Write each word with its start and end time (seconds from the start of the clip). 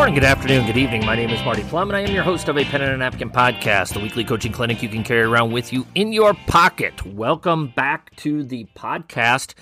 Good 0.00 0.06
morning, 0.06 0.22
good 0.22 0.30
afternoon, 0.30 0.64
good 0.64 0.78
evening. 0.78 1.04
My 1.04 1.14
name 1.14 1.28
is 1.28 1.44
Marty 1.44 1.62
Plum, 1.64 1.90
and 1.90 1.96
I 1.98 2.00
am 2.00 2.10
your 2.10 2.22
host 2.22 2.48
of 2.48 2.56
a 2.56 2.64
Pen 2.64 2.80
and 2.80 2.90
a 2.90 2.96
Napkin 2.96 3.28
podcast, 3.28 3.92
the 3.92 4.00
weekly 4.00 4.24
coaching 4.24 4.50
clinic 4.50 4.82
you 4.82 4.88
can 4.88 5.04
carry 5.04 5.20
around 5.20 5.52
with 5.52 5.74
you 5.74 5.86
in 5.94 6.10
your 6.10 6.32
pocket. 6.32 7.04
Welcome 7.04 7.74
back 7.76 8.16
to 8.16 8.42
the 8.42 8.66
podcast. 8.74 9.52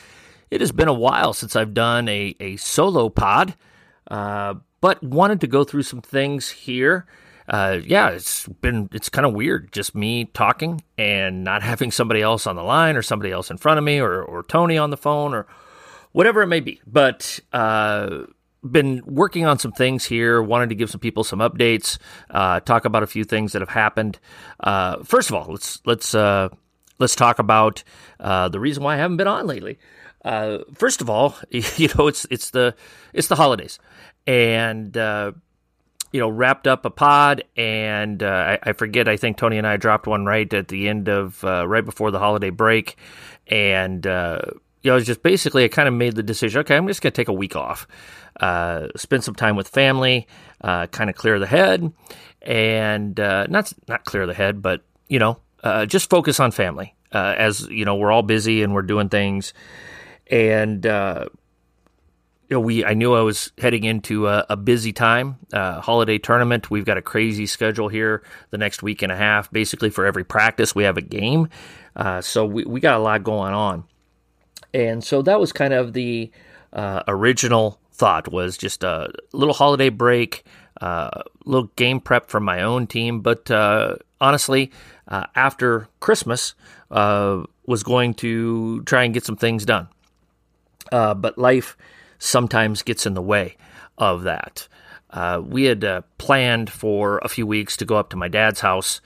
It 0.52 0.60
has 0.60 0.70
been 0.70 0.86
a 0.86 0.94
while 0.94 1.32
since 1.32 1.56
I've 1.56 1.74
done 1.74 2.08
a, 2.08 2.36
a 2.38 2.54
solo 2.54 3.08
pod, 3.08 3.56
uh, 4.12 4.54
but 4.80 5.02
wanted 5.02 5.40
to 5.40 5.48
go 5.48 5.64
through 5.64 5.82
some 5.82 6.02
things 6.02 6.50
here. 6.50 7.06
Uh, 7.48 7.80
yeah, 7.84 8.10
it's 8.10 8.46
been 8.46 8.88
it's 8.92 9.08
kind 9.08 9.26
of 9.26 9.34
weird 9.34 9.72
just 9.72 9.96
me 9.96 10.26
talking 10.26 10.84
and 10.96 11.42
not 11.42 11.62
having 11.64 11.90
somebody 11.90 12.22
else 12.22 12.46
on 12.46 12.54
the 12.54 12.62
line 12.62 12.94
or 12.94 13.02
somebody 13.02 13.32
else 13.32 13.50
in 13.50 13.58
front 13.58 13.78
of 13.78 13.82
me 13.82 13.98
or, 13.98 14.22
or 14.22 14.44
Tony 14.44 14.78
on 14.78 14.90
the 14.90 14.96
phone 14.96 15.34
or 15.34 15.48
whatever 16.12 16.42
it 16.42 16.46
may 16.46 16.60
be. 16.60 16.80
But 16.86 17.40
uh, 17.52 18.26
been 18.62 19.02
working 19.06 19.46
on 19.46 19.58
some 19.58 19.72
things 19.72 20.04
here. 20.04 20.42
Wanted 20.42 20.70
to 20.70 20.74
give 20.74 20.90
some 20.90 21.00
people 21.00 21.24
some 21.24 21.38
updates. 21.38 21.98
Uh, 22.30 22.60
talk 22.60 22.84
about 22.84 23.02
a 23.02 23.06
few 23.06 23.24
things 23.24 23.52
that 23.52 23.62
have 23.62 23.68
happened. 23.68 24.18
Uh, 24.60 25.02
first 25.04 25.30
of 25.30 25.36
all, 25.36 25.46
let's 25.50 25.80
let's 25.86 26.14
uh, 26.14 26.48
let's 26.98 27.14
talk 27.14 27.38
about 27.38 27.82
uh, 28.20 28.48
the 28.48 28.60
reason 28.60 28.82
why 28.82 28.94
I 28.94 28.96
haven't 28.98 29.16
been 29.16 29.28
on 29.28 29.46
lately. 29.46 29.78
Uh, 30.24 30.58
first 30.74 31.00
of 31.00 31.08
all, 31.08 31.36
you 31.50 31.88
know 31.96 32.08
it's 32.08 32.26
it's 32.30 32.50
the 32.50 32.74
it's 33.12 33.28
the 33.28 33.36
holidays, 33.36 33.78
and 34.26 34.96
uh, 34.96 35.32
you 36.12 36.20
know 36.20 36.28
wrapped 36.28 36.66
up 36.66 36.84
a 36.84 36.90
pod, 36.90 37.44
and 37.56 38.22
I, 38.22 38.58
I, 38.62 38.72
forget. 38.72 39.08
I 39.08 39.16
think 39.16 39.36
Tony 39.36 39.58
and 39.58 39.66
I 39.66 39.76
dropped 39.76 40.06
one 40.06 40.26
right 40.26 40.52
at 40.52 40.68
the 40.68 40.88
end 40.88 41.08
of 41.08 41.42
right 41.42 41.84
before 41.84 42.10
the 42.10 42.18
holiday 42.18 42.50
break, 42.50 42.96
and 43.46 44.04
you 44.82 44.90
know, 44.90 44.94
it 44.94 45.00
was 45.00 45.06
just 45.06 45.22
basically 45.22 45.64
I 45.64 45.68
kind 45.68 45.88
of 45.88 45.94
made 45.94 46.14
the 46.14 46.22
decision. 46.22 46.60
Okay, 46.60 46.76
I'm 46.76 46.86
just 46.86 47.02
going 47.02 47.12
to 47.12 47.16
take 47.16 47.28
a 47.28 47.32
week 47.32 47.56
off 47.56 47.86
uh, 48.40 48.88
spend 48.96 49.24
some 49.24 49.34
time 49.34 49.56
with 49.56 49.68
family, 49.68 50.26
uh, 50.60 50.86
kind 50.88 51.10
of 51.10 51.16
clear 51.16 51.38
the 51.38 51.46
head, 51.46 51.92
and 52.42 53.18
uh, 53.18 53.46
not 53.48 53.72
not 53.88 54.04
clear 54.04 54.26
the 54.26 54.34
head, 54.34 54.62
but 54.62 54.82
you 55.08 55.18
know, 55.18 55.38
uh, 55.64 55.86
just 55.86 56.08
focus 56.10 56.40
on 56.40 56.50
family. 56.50 56.94
Uh, 57.12 57.34
as 57.36 57.66
you 57.68 57.84
know, 57.84 57.96
we're 57.96 58.12
all 58.12 58.22
busy 58.22 58.62
and 58.62 58.74
we're 58.74 58.82
doing 58.82 59.08
things, 59.08 59.54
and 60.28 60.86
uh, 60.86 61.26
you 62.48 62.54
know, 62.54 62.60
we 62.60 62.84
I 62.84 62.94
knew 62.94 63.14
I 63.14 63.22
was 63.22 63.50
heading 63.58 63.84
into 63.84 64.28
a, 64.28 64.46
a 64.50 64.56
busy 64.56 64.92
time, 64.92 65.36
holiday 65.52 66.18
tournament. 66.18 66.70
We've 66.70 66.84
got 66.84 66.98
a 66.98 67.02
crazy 67.02 67.46
schedule 67.46 67.88
here 67.88 68.22
the 68.50 68.58
next 68.58 68.82
week 68.82 69.02
and 69.02 69.10
a 69.10 69.16
half. 69.16 69.50
Basically, 69.50 69.90
for 69.90 70.06
every 70.06 70.24
practice, 70.24 70.74
we 70.74 70.84
have 70.84 70.96
a 70.96 71.02
game, 71.02 71.48
so 72.20 72.44
we 72.44 72.64
we 72.64 72.80
got 72.80 72.96
a 72.96 73.02
lot 73.02 73.24
going 73.24 73.54
on, 73.54 73.84
and 74.74 75.02
so 75.02 75.22
that 75.22 75.40
was 75.40 75.52
kind 75.52 75.72
of 75.74 75.92
the 75.92 76.30
original 77.08 77.78
thought 77.98 78.30
was 78.30 78.56
just 78.56 78.84
a 78.84 79.10
little 79.32 79.52
holiday 79.52 79.88
break, 79.88 80.44
a 80.80 80.84
uh, 80.84 81.22
little 81.44 81.70
game 81.74 82.00
prep 82.00 82.30
for 82.30 82.38
my 82.38 82.62
own 82.62 82.86
team. 82.86 83.20
But 83.20 83.50
uh, 83.50 83.96
honestly, 84.20 84.70
uh, 85.08 85.26
after 85.34 85.88
Christmas, 85.98 86.54
uh, 86.90 87.42
was 87.66 87.82
going 87.82 88.14
to 88.14 88.82
try 88.84 89.02
and 89.02 89.12
get 89.12 89.24
some 89.24 89.36
things 89.36 89.66
done. 89.66 89.88
Uh, 90.90 91.12
but 91.12 91.36
life 91.36 91.76
sometimes 92.18 92.82
gets 92.82 93.04
in 93.04 93.14
the 93.14 93.22
way 93.22 93.56
of 93.98 94.22
that. 94.22 94.68
Uh, 95.10 95.42
we 95.44 95.64
had 95.64 96.04
planned 96.18 96.70
for 96.70 97.18
a 97.18 97.28
few 97.28 97.46
weeks 97.46 97.76
to 97.78 97.84
go 97.84 97.96
up 97.96 98.10
to 98.10 98.16
my 98.16 98.28
dad's 98.28 98.60
house, 98.60 99.00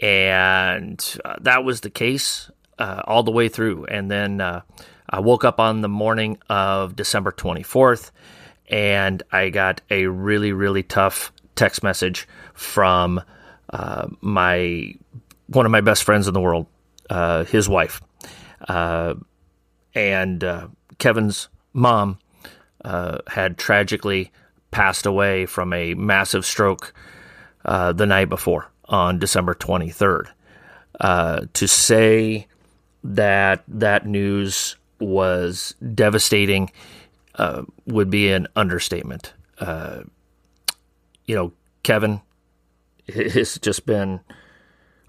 and 0.00 1.18
that 1.40 1.62
was 1.62 1.82
the 1.82 1.90
case 1.90 2.50
all 2.78 3.22
the 3.22 3.30
way 3.30 3.48
through. 3.48 3.84
And 3.86 4.10
then 4.10 4.40
I 4.40 5.20
woke 5.20 5.44
up 5.44 5.60
on 5.60 5.80
the 5.80 5.88
morning 5.88 6.38
of 6.48 6.96
December 6.96 7.32
24th 7.32 8.10
and 8.68 9.22
I 9.30 9.50
got 9.50 9.80
a 9.90 10.06
really, 10.06 10.52
really 10.52 10.82
tough 10.82 11.32
text 11.54 11.82
message 11.82 12.28
from 12.54 13.20
uh, 13.70 14.08
my 14.20 14.94
one 15.48 15.66
of 15.66 15.72
my 15.72 15.80
best 15.80 16.04
friends 16.04 16.26
in 16.26 16.34
the 16.34 16.40
world, 16.40 16.66
uh, 17.08 17.44
his 17.44 17.68
wife, 17.68 18.00
uh, 18.68 19.14
and 19.94 20.42
uh, 20.42 20.68
Kevin's 20.98 21.48
mom 21.72 22.18
uh, 22.84 23.18
had 23.28 23.56
tragically 23.56 24.32
passed 24.72 25.06
away 25.06 25.46
from 25.46 25.72
a 25.72 25.94
massive 25.94 26.44
stroke 26.44 26.92
uh, 27.64 27.92
the 27.92 28.06
night 28.06 28.28
before 28.28 28.70
on 28.86 29.18
December 29.18 29.54
23rd. 29.54 30.28
to 31.52 31.68
say 31.68 32.48
that 33.14 33.62
that 33.68 34.06
news 34.06 34.76
was 34.98 35.74
devastating 35.94 36.70
uh, 37.36 37.62
would 37.86 38.10
be 38.10 38.30
an 38.30 38.48
understatement. 38.56 39.32
Uh, 39.58 40.02
you 41.26 41.34
know, 41.34 41.52
Kevin 41.82 42.20
has 43.08 43.58
just 43.58 43.86
been 43.86 44.20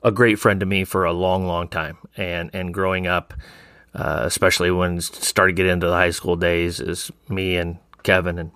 a 0.03 0.11
great 0.11 0.39
friend 0.39 0.59
to 0.59 0.65
me 0.65 0.83
for 0.83 1.05
a 1.05 1.13
long, 1.13 1.47
long 1.47 1.67
time, 1.67 1.97
and 2.15 2.49
and 2.53 2.73
growing 2.73 3.07
up, 3.07 3.33
uh, 3.93 4.21
especially 4.23 4.71
when 4.71 5.01
started 5.01 5.55
getting 5.55 5.73
into 5.73 5.87
the 5.87 5.93
high 5.93 6.11
school 6.11 6.35
days, 6.35 6.79
is 6.79 7.11
me 7.29 7.57
and 7.57 7.77
Kevin 8.03 8.37
and 8.37 8.51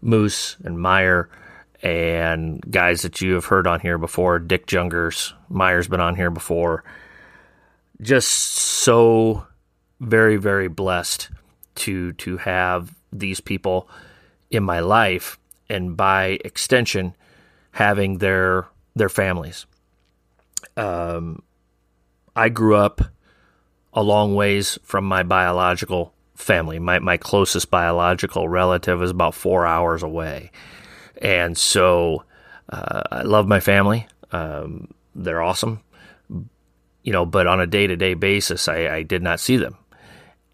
Moose 0.00 0.56
and 0.64 0.78
Meyer 0.78 1.28
and 1.82 2.62
guys 2.70 3.02
that 3.02 3.20
you 3.20 3.34
have 3.34 3.46
heard 3.46 3.66
on 3.66 3.80
here 3.80 3.98
before. 3.98 4.38
Dick 4.38 4.66
Jungers, 4.66 5.32
Meyer's 5.48 5.88
been 5.88 6.00
on 6.00 6.14
here 6.14 6.30
before. 6.30 6.84
Just 8.02 8.28
so 8.28 9.46
very, 10.00 10.36
very 10.36 10.68
blessed 10.68 11.30
to 11.76 12.12
to 12.14 12.36
have 12.38 12.94
these 13.12 13.40
people 13.40 13.88
in 14.50 14.64
my 14.64 14.80
life, 14.80 15.38
and 15.68 15.96
by 15.96 16.38
extension, 16.44 17.14
having 17.70 18.18
their 18.18 18.66
their 18.96 19.08
families. 19.08 19.66
Um, 20.76 21.42
I 22.34 22.48
grew 22.48 22.76
up 22.76 23.02
a 23.92 24.02
long 24.02 24.34
ways 24.34 24.78
from 24.82 25.04
my 25.04 25.22
biological 25.22 26.12
family. 26.34 26.78
My 26.78 26.98
my 26.98 27.16
closest 27.16 27.70
biological 27.70 28.48
relative 28.48 29.02
is 29.02 29.10
about 29.10 29.34
four 29.34 29.66
hours 29.66 30.02
away, 30.02 30.50
and 31.20 31.56
so 31.56 32.24
uh, 32.68 33.02
I 33.10 33.22
love 33.22 33.46
my 33.46 33.60
family. 33.60 34.06
Um, 34.32 34.92
they're 35.14 35.42
awesome, 35.42 35.80
you 37.02 37.12
know. 37.12 37.26
But 37.26 37.46
on 37.46 37.60
a 37.60 37.66
day 37.66 37.86
to 37.86 37.96
day 37.96 38.14
basis, 38.14 38.68
I, 38.68 38.88
I 38.88 39.02
did 39.02 39.22
not 39.22 39.40
see 39.40 39.56
them 39.56 39.76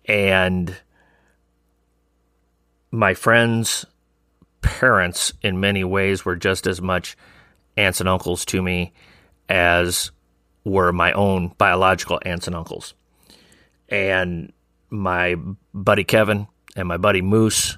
and 0.09 0.75
my 2.91 3.12
friends' 3.12 3.84
parents, 4.62 5.34
in 5.42 5.60
many 5.60 5.84
ways, 5.84 6.25
were 6.25 6.36
just 6.36 6.66
as 6.66 6.81
much 6.81 7.16
aunts 7.76 8.00
and 8.00 8.09
uncles 8.09 8.44
to 8.47 8.62
me 8.62 8.92
as 9.48 10.10
were 10.64 10.92
my 10.92 11.12
own 11.12 11.48
biological 11.59 12.19
aunts 12.25 12.47
and 12.47 12.56
uncles. 12.56 12.94
And 13.91 14.53
my 14.91 15.36
buddy 15.75 16.04
Kevin 16.04 16.48
and 16.75 16.88
my 16.88 16.97
buddy 16.97 17.20
Moose 17.20 17.76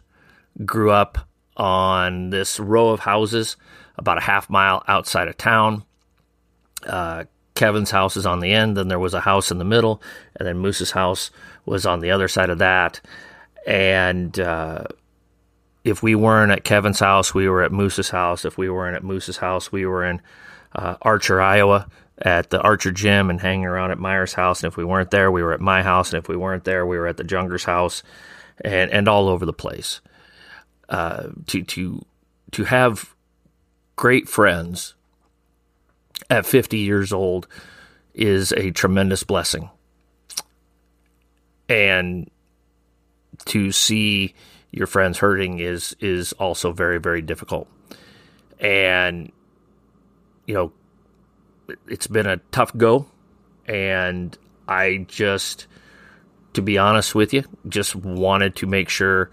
grew 0.64 0.90
up 0.90 1.28
on 1.56 2.30
this 2.30 2.60
row 2.60 2.90
of 2.90 3.00
houses 3.00 3.56
about 3.96 4.18
a 4.18 4.22
half 4.22 4.48
mile 4.48 4.82
outside 4.86 5.28
of 5.28 5.36
town. 5.36 5.84
Uh, 6.86 7.24
Kevin's 7.60 7.90
house 7.90 8.16
is 8.16 8.24
on 8.24 8.40
the 8.40 8.54
end, 8.54 8.78
then 8.78 8.88
there 8.88 8.98
was 8.98 9.12
a 9.12 9.20
house 9.20 9.50
in 9.50 9.58
the 9.58 9.66
middle, 9.66 10.00
and 10.34 10.48
then 10.48 10.56
Moose's 10.56 10.92
house 10.92 11.30
was 11.66 11.84
on 11.84 12.00
the 12.00 12.10
other 12.10 12.26
side 12.26 12.48
of 12.48 12.56
that. 12.56 13.02
And 13.66 14.40
uh, 14.40 14.84
if 15.84 16.02
we 16.02 16.14
weren't 16.14 16.52
at 16.52 16.64
Kevin's 16.64 17.00
house, 17.00 17.34
we 17.34 17.50
were 17.50 17.62
at 17.62 17.70
Moose's 17.70 18.08
house. 18.08 18.46
If 18.46 18.56
we 18.56 18.70
weren't 18.70 18.96
at 18.96 19.04
Moose's 19.04 19.36
house, 19.36 19.70
we 19.70 19.84
were 19.84 20.06
in 20.06 20.22
uh, 20.74 20.96
Archer, 21.02 21.38
Iowa, 21.38 21.86
at 22.16 22.48
the 22.48 22.62
Archer 22.62 22.92
Gym 22.92 23.28
and 23.28 23.38
hanging 23.38 23.66
around 23.66 23.90
at 23.90 23.98
Meyer's 23.98 24.32
house. 24.32 24.64
And 24.64 24.72
if 24.72 24.78
we 24.78 24.84
weren't 24.86 25.10
there, 25.10 25.30
we 25.30 25.42
were 25.42 25.52
at 25.52 25.60
my 25.60 25.82
house. 25.82 26.14
And 26.14 26.22
if 26.22 26.30
we 26.30 26.36
weren't 26.36 26.64
there, 26.64 26.86
we 26.86 26.96
were 26.96 27.08
at 27.08 27.18
the 27.18 27.24
Jungers' 27.24 27.66
house, 27.66 28.02
and 28.64 28.90
and 28.90 29.06
all 29.06 29.28
over 29.28 29.44
the 29.44 29.52
place. 29.52 30.00
Uh, 30.88 31.28
to 31.48 31.62
to 31.64 32.06
to 32.52 32.64
have 32.64 33.14
great 33.96 34.30
friends 34.30 34.94
at 36.30 36.46
50 36.46 36.78
years 36.78 37.12
old 37.12 37.48
is 38.14 38.52
a 38.52 38.70
tremendous 38.70 39.24
blessing. 39.24 39.68
And 41.68 42.30
to 43.46 43.72
see 43.72 44.34
your 44.70 44.86
friends 44.86 45.18
hurting 45.18 45.58
is 45.58 45.96
is 46.00 46.32
also 46.34 46.72
very 46.72 46.98
very 46.98 47.22
difficult. 47.22 47.68
And 48.58 49.32
you 50.46 50.54
know, 50.54 50.72
it's 51.88 52.06
been 52.06 52.26
a 52.26 52.38
tough 52.52 52.76
go 52.76 53.06
and 53.66 54.36
I 54.68 55.06
just 55.08 55.66
to 56.54 56.62
be 56.62 56.78
honest 56.78 57.14
with 57.14 57.32
you, 57.32 57.44
just 57.68 57.94
wanted 57.94 58.56
to 58.56 58.66
make 58.66 58.88
sure 58.88 59.30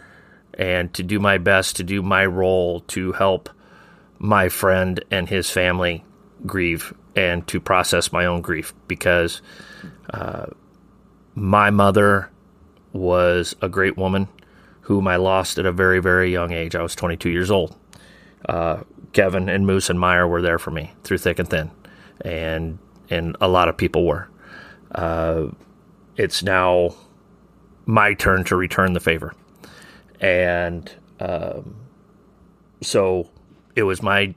and 0.54 0.94
to 0.94 1.04
do 1.04 1.20
my 1.20 1.38
best 1.38 1.76
to 1.78 1.84
do 1.84 2.02
my 2.02 2.26
role 2.26 2.82
to 2.82 3.12
help 3.14 3.50
my 4.20 4.50
friend 4.50 5.04
and 5.12 5.30
his 5.30 5.50
family 5.50 6.04
grieve 6.45 6.94
and 7.16 7.45
to 7.48 7.60
process 7.60 8.12
my 8.12 8.25
own 8.25 8.42
grief 8.42 8.74
because 8.88 9.42
uh, 10.13 10.48
my 11.36 11.69
mother 11.69 12.30
was 12.94 13.56
a 13.62 13.69
great 13.69 13.98
woman 13.98 14.28
whom 14.81 15.07
I 15.07 15.18
lost 15.18 15.57
at 15.60 15.66
a 15.66 15.72
very, 15.72 16.00
very 16.00 16.31
young 16.31 16.51
age. 16.51 16.75
I 16.75 16.81
was 16.81 16.95
22 16.95 17.30
years 17.30 17.51
old. 17.51 17.75
uh, 18.48 18.84
Kevin 19.13 19.50
and 19.50 19.66
Moose 19.66 19.89
and 19.89 20.00
Meyer 20.00 20.28
were 20.28 20.42
there 20.42 20.60
for 20.60 20.72
me 20.72 20.92
through 21.04 21.18
thick 21.18 21.39
and 21.39 21.50
thin, 21.50 21.72
and 22.22 22.78
and 23.10 23.36
a 23.42 23.48
lot 23.48 23.68
of 23.69 23.78
people 23.78 24.06
were. 24.06 24.30
Uh, 24.94 25.48
it's 26.18 26.44
now 26.44 26.94
my 27.86 28.13
turn 28.13 28.44
to 28.45 28.56
return 28.56 28.94
the 28.94 29.00
favor, 29.00 29.34
and 30.19 30.92
um, 31.19 31.75
so 32.81 33.30
it 33.75 33.84
was 33.84 34.01
my 34.04 34.36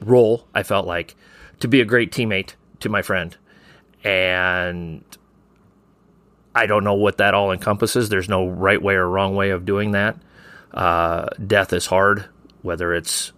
role. 0.00 0.46
I 0.54 0.62
felt 0.62 0.86
like 0.86 1.16
to 1.60 1.68
be 1.68 1.80
a 1.80 1.84
great 1.84 2.10
teammate 2.10 2.54
to 2.80 2.88
my 2.88 3.02
friend, 3.02 3.36
and 4.02 5.04
I 6.54 6.66
don't 6.66 6.84
know 6.84 6.94
what 6.94 7.18
that 7.18 7.34
all 7.34 7.52
encompasses. 7.52 8.08
There's 8.08 8.28
no 8.28 8.48
right 8.48 8.80
way 8.82 8.94
or 8.94 9.08
wrong 9.08 9.36
way 9.36 9.50
of 9.50 9.64
doing 9.64 9.92
that. 9.92 10.16
Uh, 10.72 11.26
death 11.46 11.72
is 11.72 11.86
hard, 11.86 12.26
whether 12.62 12.92
it's 12.94 13.32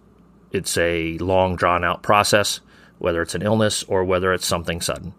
it's 0.51 0.77
a 0.77 1.17
long 1.17 1.55
drawn 1.55 1.83
out 1.83 2.03
process, 2.03 2.59
whether 2.99 3.21
it's 3.21 3.35
an 3.35 3.41
illness 3.41 3.83
or 3.83 4.03
whether 4.03 4.33
it's 4.33 4.45
something 4.45 4.81
sudden. 4.81 5.13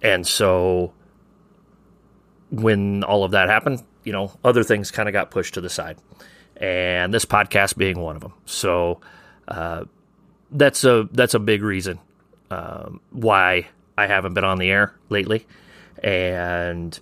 And 0.00 0.26
so 0.26 0.92
when 2.50 3.02
all 3.04 3.24
of 3.24 3.32
that 3.32 3.48
happened, 3.48 3.82
you 4.04 4.12
know, 4.12 4.32
other 4.44 4.62
things 4.62 4.90
kind 4.90 5.08
of 5.08 5.12
got 5.12 5.30
pushed 5.30 5.54
to 5.54 5.60
the 5.60 5.70
side, 5.70 5.98
and 6.56 7.12
this 7.12 7.24
podcast 7.24 7.76
being 7.76 7.98
one 7.98 8.16
of 8.16 8.22
them. 8.22 8.34
So 8.46 9.00
uh, 9.48 9.84
that's 10.50 10.84
a 10.84 11.08
that's 11.12 11.34
a 11.34 11.38
big 11.40 11.62
reason 11.62 11.98
um, 12.52 13.00
why 13.10 13.66
I 13.96 14.06
haven't 14.06 14.34
been 14.34 14.44
on 14.44 14.58
the 14.58 14.70
air 14.70 14.94
lately, 15.08 15.46
and 16.02 16.98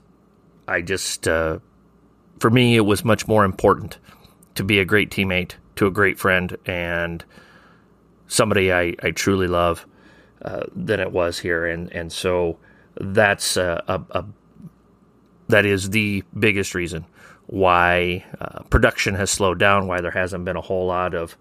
I 0.69 0.81
just 0.81 1.27
uh, 1.27 1.59
for 2.39 2.51
me 2.51 2.77
it 2.77 2.87
was 2.87 3.05
much 3.05 3.27
more 3.27 3.45
important 3.45 3.99
to 4.55 4.63
be 4.63 4.79
a 4.79 4.85
great 4.85 5.11
teammate 5.11 5.55
to 5.77 5.87
a 5.87 5.91
great 5.91 6.19
friend 6.19 6.57
and 6.67 7.25
somebody 8.29 8.73
I, 8.73 8.95
I 9.03 9.11
truly 9.11 9.49
love 9.49 9.87
uh, 10.43 10.65
than 10.75 11.01
it 11.01 11.11
was 11.11 11.41
here, 11.41 11.67
and 11.67 11.93
and 11.93 12.13
so 12.13 12.59
that's 13.01 13.57
a, 13.57 13.83
a, 13.89 14.19
a 14.19 14.25
that 15.49 15.67
is 15.67 15.91
the 15.91 16.23
biggest 16.39 16.77
reason 16.77 17.07
why 17.47 18.25
uh, 18.41 18.63
production 18.71 19.17
has 19.17 19.29
slowed 19.33 19.59
down, 19.59 19.89
why 19.89 20.01
there 20.01 20.13
hasn't 20.13 20.45
been 20.45 20.57
a 20.57 20.61
whole 20.61 20.87
lot 20.87 21.15
of 21.15 21.37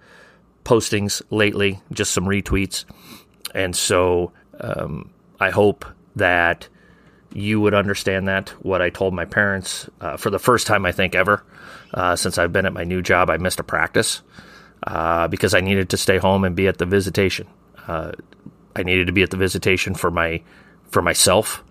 postings 0.66 1.22
lately, 1.30 1.80
just 1.92 2.12
some 2.12 2.26
retweets. 2.26 2.86
And 3.54 3.76
so 3.76 4.32
um, 4.60 5.10
I 5.40 5.50
hope 5.50 5.86
that 6.16 6.68
you 7.34 7.62
would 7.62 7.74
understand 7.74 8.28
that. 8.28 8.50
What 8.64 8.82
I 8.82 8.90
told 8.90 9.14
my 9.14 9.26
parents 9.26 9.90
uh, 10.02 10.18
for 10.18 10.30
the 10.30 10.40
first 10.40 10.68
time, 10.68 10.86
I 10.86 10.92
think, 10.92 11.16
ever 11.16 11.44
uh, 11.94 12.16
since 12.16 12.38
I've 12.38 12.54
been 12.54 12.66
at 12.66 12.74
my 12.74 12.84
new 12.84 13.02
job, 13.02 13.30
I 13.30 13.38
missed 13.38 13.60
a 13.60 13.64
practice 13.64 14.22
uh, 14.84 15.28
because 15.28 15.54
I 15.54 15.62
needed 15.62 15.90
to 15.90 15.98
stay 15.98 16.18
home 16.18 16.44
and 16.44 16.56
be 16.56 16.68
at 16.68 16.78
the 16.78 16.86
visitation. 16.86 17.48
Uh, 17.88 18.12
I 18.76 18.84
needed 18.84 19.08
to 19.08 19.14
be 19.14 19.24
at 19.24 19.30
the 19.30 19.38
visitation 19.38 19.96
for 19.96 20.12
my 20.12 20.42
for 20.90 21.02
myself 21.02 21.64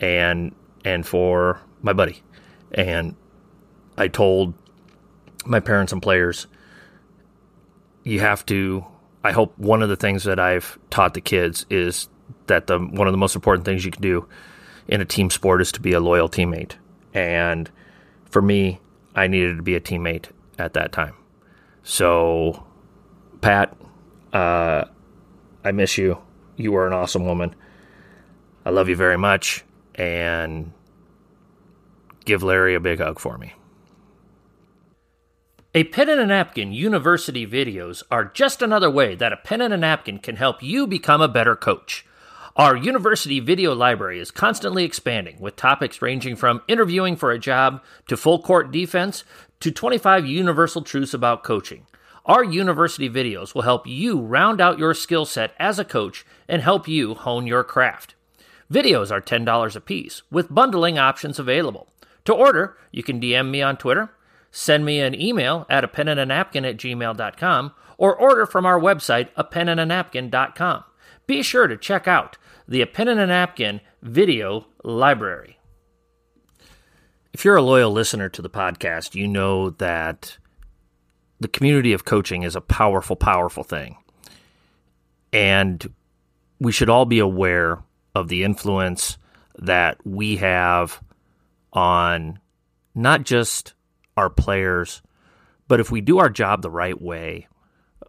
and 0.00 0.54
and 0.84 1.06
for 1.06 1.60
my 1.82 1.92
buddy. 1.92 2.22
And 2.72 3.14
I 3.96 4.08
told 4.08 4.54
my 5.44 5.60
parents 5.60 5.92
and 5.92 6.02
players, 6.02 6.46
you 8.04 8.20
have 8.20 8.44
to. 8.46 8.84
I 9.22 9.32
hope 9.32 9.56
one 9.58 9.82
of 9.82 9.88
the 9.88 9.96
things 9.96 10.24
that 10.24 10.38
I've 10.38 10.78
taught 10.88 11.14
the 11.14 11.20
kids 11.20 11.66
is 11.68 12.08
that 12.46 12.66
the 12.66 12.78
one 12.78 13.06
of 13.06 13.12
the 13.12 13.18
most 13.18 13.34
important 13.34 13.64
things 13.64 13.84
you 13.84 13.90
can 13.90 14.02
do 14.02 14.26
in 14.88 15.00
a 15.00 15.04
team 15.04 15.30
sport 15.30 15.60
is 15.60 15.72
to 15.72 15.80
be 15.80 15.92
a 15.92 16.00
loyal 16.00 16.28
teammate. 16.28 16.72
And 17.12 17.70
for 18.26 18.40
me, 18.40 18.80
I 19.14 19.26
needed 19.26 19.56
to 19.56 19.62
be 19.62 19.74
a 19.74 19.80
teammate 19.80 20.26
at 20.58 20.74
that 20.74 20.92
time. 20.92 21.14
So, 21.82 22.66
Pat, 23.40 23.76
uh, 24.32 24.84
I 25.64 25.72
miss 25.72 25.98
you. 25.98 26.18
You 26.56 26.72
were 26.72 26.86
an 26.86 26.92
awesome 26.92 27.24
woman. 27.24 27.54
I 28.64 28.70
love 28.70 28.88
you 28.88 28.96
very 28.96 29.18
much. 29.18 29.64
And 29.94 30.72
give 32.24 32.42
Larry 32.42 32.74
a 32.74 32.80
big 32.80 33.00
hug 33.00 33.18
for 33.18 33.36
me. 33.38 33.54
A 35.72 35.84
pen 35.84 36.08
and 36.08 36.20
a 36.20 36.26
napkin 36.26 36.72
university 36.72 37.46
videos 37.46 38.02
are 38.10 38.24
just 38.24 38.60
another 38.60 38.90
way 38.90 39.14
that 39.14 39.32
a 39.32 39.36
pen 39.36 39.60
and 39.60 39.72
a 39.72 39.76
napkin 39.76 40.18
can 40.18 40.34
help 40.34 40.64
you 40.64 40.84
become 40.84 41.20
a 41.20 41.28
better 41.28 41.54
coach. 41.54 42.04
Our 42.56 42.76
university 42.76 43.38
video 43.38 43.72
library 43.72 44.18
is 44.18 44.32
constantly 44.32 44.82
expanding 44.82 45.38
with 45.38 45.54
topics 45.54 46.02
ranging 46.02 46.34
from 46.34 46.62
interviewing 46.66 47.14
for 47.14 47.30
a 47.30 47.38
job 47.38 47.84
to 48.08 48.16
full 48.16 48.42
court 48.42 48.72
defense 48.72 49.22
to 49.60 49.70
25 49.70 50.26
universal 50.26 50.82
truths 50.82 51.14
about 51.14 51.44
coaching. 51.44 51.86
Our 52.26 52.42
university 52.42 53.08
videos 53.08 53.54
will 53.54 53.62
help 53.62 53.86
you 53.86 54.20
round 54.20 54.60
out 54.60 54.80
your 54.80 54.92
skill 54.92 55.24
set 55.24 55.54
as 55.60 55.78
a 55.78 55.84
coach 55.84 56.26
and 56.48 56.62
help 56.62 56.88
you 56.88 57.14
hone 57.14 57.46
your 57.46 57.62
craft. 57.62 58.16
Videos 58.72 59.12
are 59.12 59.20
$10 59.20 59.76
a 59.76 59.80
piece 59.80 60.22
with 60.32 60.52
bundling 60.52 60.98
options 60.98 61.38
available. 61.38 61.86
To 62.24 62.34
order, 62.34 62.76
you 62.90 63.04
can 63.04 63.20
DM 63.20 63.50
me 63.50 63.62
on 63.62 63.76
Twitter, 63.76 64.10
send 64.50 64.84
me 64.84 65.00
an 65.00 65.20
email 65.20 65.66
at 65.68 65.84
a 65.84 65.88
pen 65.88 66.08
and 66.08 66.20
a 66.20 66.26
napkin 66.26 66.64
at 66.64 66.76
gmail.com, 66.76 67.72
or 67.98 68.16
order 68.16 68.46
from 68.46 68.66
our 68.66 68.80
website, 68.80 69.28
a 69.36 69.44
pen 69.44 69.68
and 69.68 69.80
a 69.80 69.86
napkin.com. 69.86 70.84
Be 71.26 71.42
sure 71.42 71.68
to 71.68 71.76
check 71.76 72.08
out 72.08 72.38
the 72.66 72.82
A 72.82 72.86
Pen 72.86 73.08
and 73.08 73.20
a 73.20 73.26
Napkin 73.26 73.80
video 74.02 74.66
library. 74.82 75.58
If 77.32 77.44
you're 77.44 77.54
a 77.54 77.62
loyal 77.62 77.92
listener 77.92 78.28
to 78.30 78.42
the 78.42 78.50
podcast, 78.50 79.14
you 79.14 79.28
know 79.28 79.70
that 79.70 80.38
the 81.38 81.48
community 81.48 81.92
of 81.92 82.04
coaching 82.04 82.42
is 82.42 82.56
a 82.56 82.60
powerful, 82.60 83.14
powerful 83.16 83.62
thing. 83.62 83.96
And 85.32 85.92
we 86.58 86.72
should 86.72 86.90
all 86.90 87.06
be 87.06 87.20
aware 87.20 87.78
of 88.14 88.28
the 88.28 88.42
influence 88.42 89.16
that 89.58 90.04
we 90.04 90.36
have 90.38 91.00
on 91.72 92.40
not 92.94 93.22
just 93.22 93.74
our 94.16 94.30
players, 94.30 95.02
but 95.68 95.80
if 95.80 95.90
we 95.90 96.00
do 96.00 96.18
our 96.18 96.28
job 96.28 96.62
the 96.62 96.70
right 96.70 97.00
way, 97.00 97.46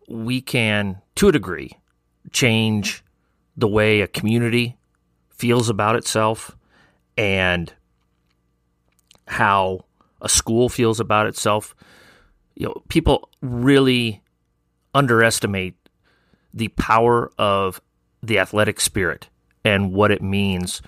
we 0.08 0.42
can, 0.42 1.02
to 1.16 1.30
a 1.30 1.32
degree, 1.32 1.78
change 2.32 3.04
the 3.56 3.68
way 3.68 4.02
a 4.02 4.08
community 4.08 4.78
feels 5.30 5.70
about 5.70 5.96
itself 5.96 6.56
and 7.18 7.74
how 9.28 9.86
a 10.22 10.30
school 10.30 10.70
feels 10.70 11.00
about 11.00 11.28
itself. 11.28 11.76
You 12.56 12.68
know, 12.68 12.84
people 12.90 13.30
really 13.42 14.22
underestimate 14.94 15.76
the 16.54 16.68
power 16.70 17.32
of 17.38 17.82
the 18.22 18.40
athletic 18.40 18.80
spirit 18.80 19.30
and 19.64 19.94
what 19.94 20.12
it 20.12 20.22
means 20.22 20.82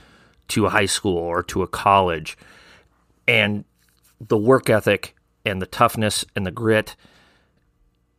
to 0.49 0.65
a 0.65 0.69
high 0.69 0.85
school 0.85 1.17
or 1.17 1.41
to 1.43 1.63
a 1.63 1.67
college 1.67 2.37
and 3.27 3.63
the 4.27 4.37
work 4.37 4.69
ethic 4.69 5.15
and 5.45 5.61
the 5.61 5.65
toughness 5.65 6.25
and 6.35 6.45
the 6.45 6.51
grit 6.51 6.95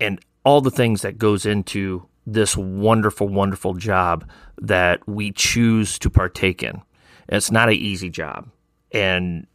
and 0.01 0.21
all 0.45 0.61
the 0.61 0.71
things 0.71 1.03
that 1.03 1.19
goes 1.19 1.47
into 1.47 2.07
this 2.27 2.57
wonderful 2.57 3.29
wonderful 3.29 3.75
job 3.75 4.29
that 4.61 5.07
we 5.07 5.33
choose 5.33 5.99
to 5.99 6.11
partake 6.11 6.63
in. 6.63 6.83
It's 7.29 7.51
not 7.51 7.69
an 7.69 7.75
easy 7.75 8.11
job. 8.11 8.49
And 8.93 9.47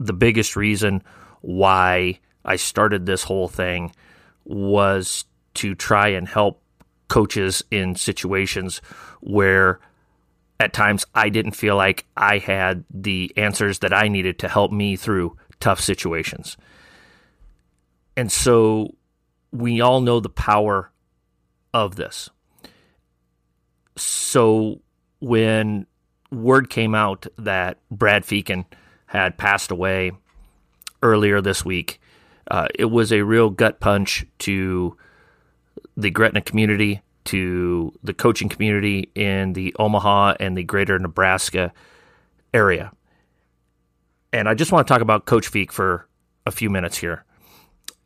the 0.00 0.12
biggest 0.12 0.56
reason 0.56 1.02
why 1.40 2.18
I 2.44 2.56
started 2.56 3.06
this 3.06 3.22
whole 3.22 3.48
thing 3.48 3.92
was 4.44 5.24
to 5.54 5.74
try 5.74 6.08
and 6.08 6.28
help 6.28 6.62
coaches 7.08 7.62
in 7.70 7.94
situations 7.94 8.80
where 9.20 9.80
at 10.58 10.72
times 10.72 11.04
I 11.14 11.28
didn't 11.28 11.52
feel 11.52 11.76
like 11.76 12.06
I 12.16 12.38
had 12.38 12.84
the 12.90 13.32
answers 13.36 13.80
that 13.80 13.92
I 13.92 14.08
needed 14.08 14.38
to 14.40 14.48
help 14.48 14.72
me 14.72 14.96
through 14.96 15.36
tough 15.64 15.80
situations. 15.80 16.58
And 18.18 18.30
so 18.30 18.94
we 19.50 19.80
all 19.80 20.02
know 20.02 20.20
the 20.20 20.28
power 20.28 20.92
of 21.72 21.96
this. 21.96 22.28
So 23.96 24.82
when 25.20 25.86
word 26.30 26.68
came 26.68 26.94
out 26.94 27.26
that 27.38 27.78
Brad 27.90 28.26
Feeken 28.26 28.66
had 29.06 29.38
passed 29.38 29.70
away 29.70 30.12
earlier 31.02 31.40
this 31.40 31.64
week, 31.64 31.98
uh, 32.50 32.68
it 32.74 32.90
was 32.90 33.10
a 33.10 33.22
real 33.22 33.48
gut 33.48 33.80
punch 33.80 34.26
to 34.40 34.98
the 35.96 36.10
Gretna 36.10 36.42
community, 36.42 37.00
to 37.24 37.90
the 38.02 38.12
coaching 38.12 38.50
community 38.50 39.10
in 39.14 39.54
the 39.54 39.74
Omaha 39.78 40.34
and 40.38 40.58
the 40.58 40.62
greater 40.62 40.98
Nebraska 40.98 41.72
area. 42.52 42.92
And 44.34 44.48
I 44.48 44.54
just 44.54 44.72
want 44.72 44.84
to 44.84 44.92
talk 44.92 45.00
about 45.00 45.26
Coach 45.26 45.48
Feek 45.48 45.70
for 45.70 46.08
a 46.44 46.50
few 46.50 46.68
minutes 46.68 46.96
here. 46.96 47.24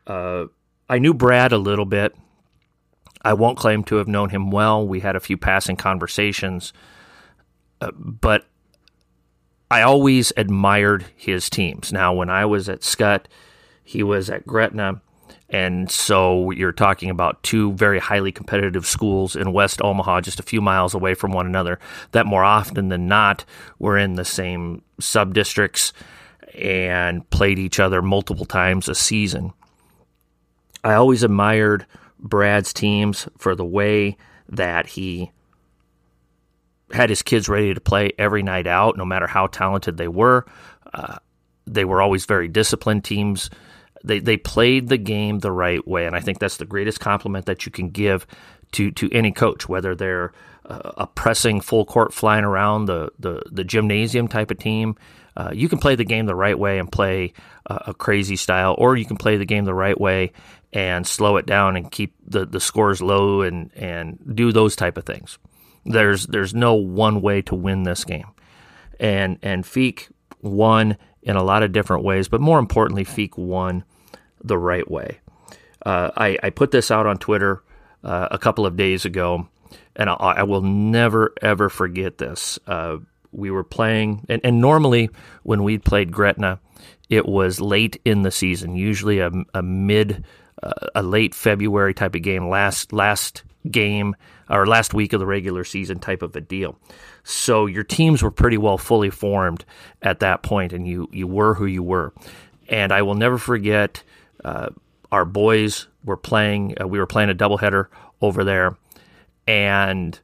Uh, 0.06 0.44
I 0.86 0.98
knew 0.98 1.14
Brad 1.14 1.52
a 1.52 1.58
little 1.58 1.86
bit. 1.86 2.14
I 3.22 3.32
won't 3.32 3.56
claim 3.56 3.82
to 3.84 3.96
have 3.96 4.08
known 4.08 4.28
him 4.28 4.50
well. 4.50 4.86
We 4.86 5.00
had 5.00 5.16
a 5.16 5.20
few 5.20 5.38
passing 5.38 5.76
conversations, 5.76 6.74
uh, 7.80 7.92
but 7.92 8.44
I 9.70 9.80
always 9.80 10.30
admired 10.36 11.06
his 11.16 11.48
teams. 11.48 11.94
Now, 11.94 12.12
when 12.12 12.28
I 12.28 12.44
was 12.44 12.68
at 12.68 12.80
Skutt, 12.80 13.24
he 13.82 14.02
was 14.02 14.28
at 14.28 14.46
Gretna. 14.46 15.00
And 15.48 15.90
so 15.90 16.50
you're 16.50 16.72
talking 16.72 17.08
about 17.08 17.42
two 17.42 17.72
very 17.72 17.98
highly 17.98 18.32
competitive 18.32 18.84
schools 18.84 19.34
in 19.34 19.54
West 19.54 19.80
Omaha, 19.80 20.20
just 20.20 20.40
a 20.40 20.42
few 20.42 20.60
miles 20.60 20.92
away 20.92 21.14
from 21.14 21.32
one 21.32 21.46
another, 21.46 21.78
that 22.12 22.26
more 22.26 22.44
often 22.44 22.90
than 22.90 23.08
not 23.08 23.46
were 23.78 23.96
in 23.96 24.16
the 24.16 24.26
same 24.26 24.82
sub 25.00 25.32
districts 25.32 25.94
and 26.58 27.28
played 27.30 27.58
each 27.58 27.80
other 27.80 28.02
multiple 28.02 28.44
times 28.44 28.88
a 28.88 28.94
season. 28.94 29.52
I 30.84 30.94
always 30.94 31.22
admired 31.22 31.86
Brad's 32.18 32.72
teams 32.72 33.28
for 33.38 33.54
the 33.54 33.64
way 33.64 34.16
that 34.48 34.86
he 34.86 35.30
had 36.92 37.10
his 37.10 37.22
kids 37.22 37.48
ready 37.48 37.74
to 37.74 37.80
play 37.80 38.12
every 38.18 38.42
night 38.42 38.66
out, 38.66 38.96
no 38.96 39.04
matter 39.04 39.26
how 39.26 39.46
talented 39.46 39.96
they 39.96 40.08
were. 40.08 40.46
Uh, 40.92 41.16
they 41.66 41.84
were 41.84 42.00
always 42.00 42.24
very 42.24 42.48
disciplined 42.48 43.04
teams. 43.04 43.50
They 44.04 44.20
they 44.20 44.36
played 44.36 44.88
the 44.88 44.96
game 44.96 45.40
the 45.40 45.52
right 45.52 45.86
way, 45.86 46.06
and 46.06 46.16
I 46.16 46.20
think 46.20 46.38
that's 46.38 46.56
the 46.56 46.64
greatest 46.64 47.00
compliment 47.00 47.46
that 47.46 47.66
you 47.66 47.72
can 47.72 47.90
give 47.90 48.26
to 48.72 48.90
to 48.92 49.10
any 49.12 49.32
coach, 49.32 49.68
whether 49.68 49.94
they're 49.94 50.32
uh, 50.64 50.92
a 50.96 51.06
pressing 51.06 51.60
full 51.60 51.84
court 51.84 52.14
flying 52.14 52.44
around 52.44 52.86
the 52.86 53.10
the, 53.18 53.42
the 53.50 53.64
gymnasium 53.64 54.28
type 54.28 54.50
of 54.50 54.58
team. 54.58 54.96
Uh, 55.38 55.50
you 55.54 55.68
can 55.68 55.78
play 55.78 55.94
the 55.94 56.04
game 56.04 56.26
the 56.26 56.34
right 56.34 56.58
way 56.58 56.80
and 56.80 56.90
play 56.90 57.32
uh, 57.66 57.78
a 57.86 57.94
crazy 57.94 58.34
style, 58.34 58.74
or 58.76 58.96
you 58.96 59.04
can 59.04 59.16
play 59.16 59.36
the 59.36 59.44
game 59.46 59.64
the 59.64 59.72
right 59.72 59.98
way 59.98 60.32
and 60.72 61.06
slow 61.06 61.36
it 61.36 61.46
down 61.46 61.76
and 61.76 61.92
keep 61.92 62.12
the, 62.26 62.44
the 62.44 62.58
scores 62.58 63.00
low 63.00 63.42
and, 63.42 63.70
and 63.76 64.18
do 64.34 64.50
those 64.50 64.74
type 64.74 64.98
of 64.98 65.04
things. 65.04 65.38
There's 65.86 66.26
there's 66.26 66.54
no 66.54 66.74
one 66.74 67.22
way 67.22 67.40
to 67.42 67.54
win 67.54 67.84
this 67.84 68.04
game, 68.04 68.26
and 68.98 69.38
and 69.40 69.64
Feek 69.64 70.10
won 70.42 70.96
in 71.22 71.36
a 71.36 71.44
lot 71.44 71.62
of 71.62 71.72
different 71.72 72.02
ways, 72.02 72.28
but 72.28 72.40
more 72.40 72.58
importantly, 72.58 73.04
Feek 73.04 73.38
won 73.38 73.84
the 74.42 74.58
right 74.58 74.90
way. 74.90 75.20
Uh, 75.86 76.10
I, 76.16 76.36
I 76.42 76.50
put 76.50 76.72
this 76.72 76.90
out 76.90 77.06
on 77.06 77.16
Twitter 77.16 77.62
uh, 78.02 78.28
a 78.30 78.38
couple 78.38 78.66
of 78.66 78.76
days 78.76 79.04
ago, 79.04 79.48
and 79.94 80.10
I, 80.10 80.14
I 80.14 80.42
will 80.42 80.62
never 80.62 81.32
ever 81.40 81.68
forget 81.68 82.18
this. 82.18 82.58
We 83.32 83.50
were 83.50 83.64
playing, 83.64 84.26
and, 84.28 84.40
and 84.44 84.60
normally 84.60 85.10
when 85.42 85.62
we 85.62 85.78
played 85.78 86.12
Gretna, 86.12 86.60
it 87.08 87.26
was 87.26 87.60
late 87.60 88.00
in 88.04 88.22
the 88.22 88.30
season, 88.30 88.74
usually 88.74 89.18
a, 89.20 89.30
a 89.54 89.62
mid, 89.62 90.24
uh, 90.62 90.72
a 90.94 91.02
late 91.02 91.34
February 91.34 91.94
type 91.94 92.14
of 92.14 92.22
game, 92.22 92.48
last 92.48 92.92
last 92.92 93.42
game 93.70 94.14
or 94.48 94.66
last 94.66 94.94
week 94.94 95.12
of 95.12 95.20
the 95.20 95.26
regular 95.26 95.64
season 95.64 95.98
type 95.98 96.22
of 96.22 96.34
a 96.36 96.40
deal. 96.40 96.78
So 97.22 97.66
your 97.66 97.84
teams 97.84 98.22
were 98.22 98.30
pretty 98.30 98.56
well 98.56 98.78
fully 98.78 99.10
formed 99.10 99.64
at 100.02 100.20
that 100.20 100.42
point, 100.42 100.72
and 100.72 100.86
you 100.86 101.08
you 101.12 101.26
were 101.26 101.54
who 101.54 101.66
you 101.66 101.82
were. 101.82 102.12
And 102.68 102.92
I 102.92 103.02
will 103.02 103.14
never 103.14 103.38
forget 103.38 104.02
uh, 104.44 104.68
our 105.10 105.24
boys 105.24 105.88
were 106.04 106.16
playing. 106.16 106.74
Uh, 106.80 106.86
we 106.86 106.98
were 106.98 107.06
playing 107.06 107.30
a 107.30 107.34
doubleheader 107.34 107.86
over 108.20 108.44
there, 108.44 108.76
and 109.46 110.18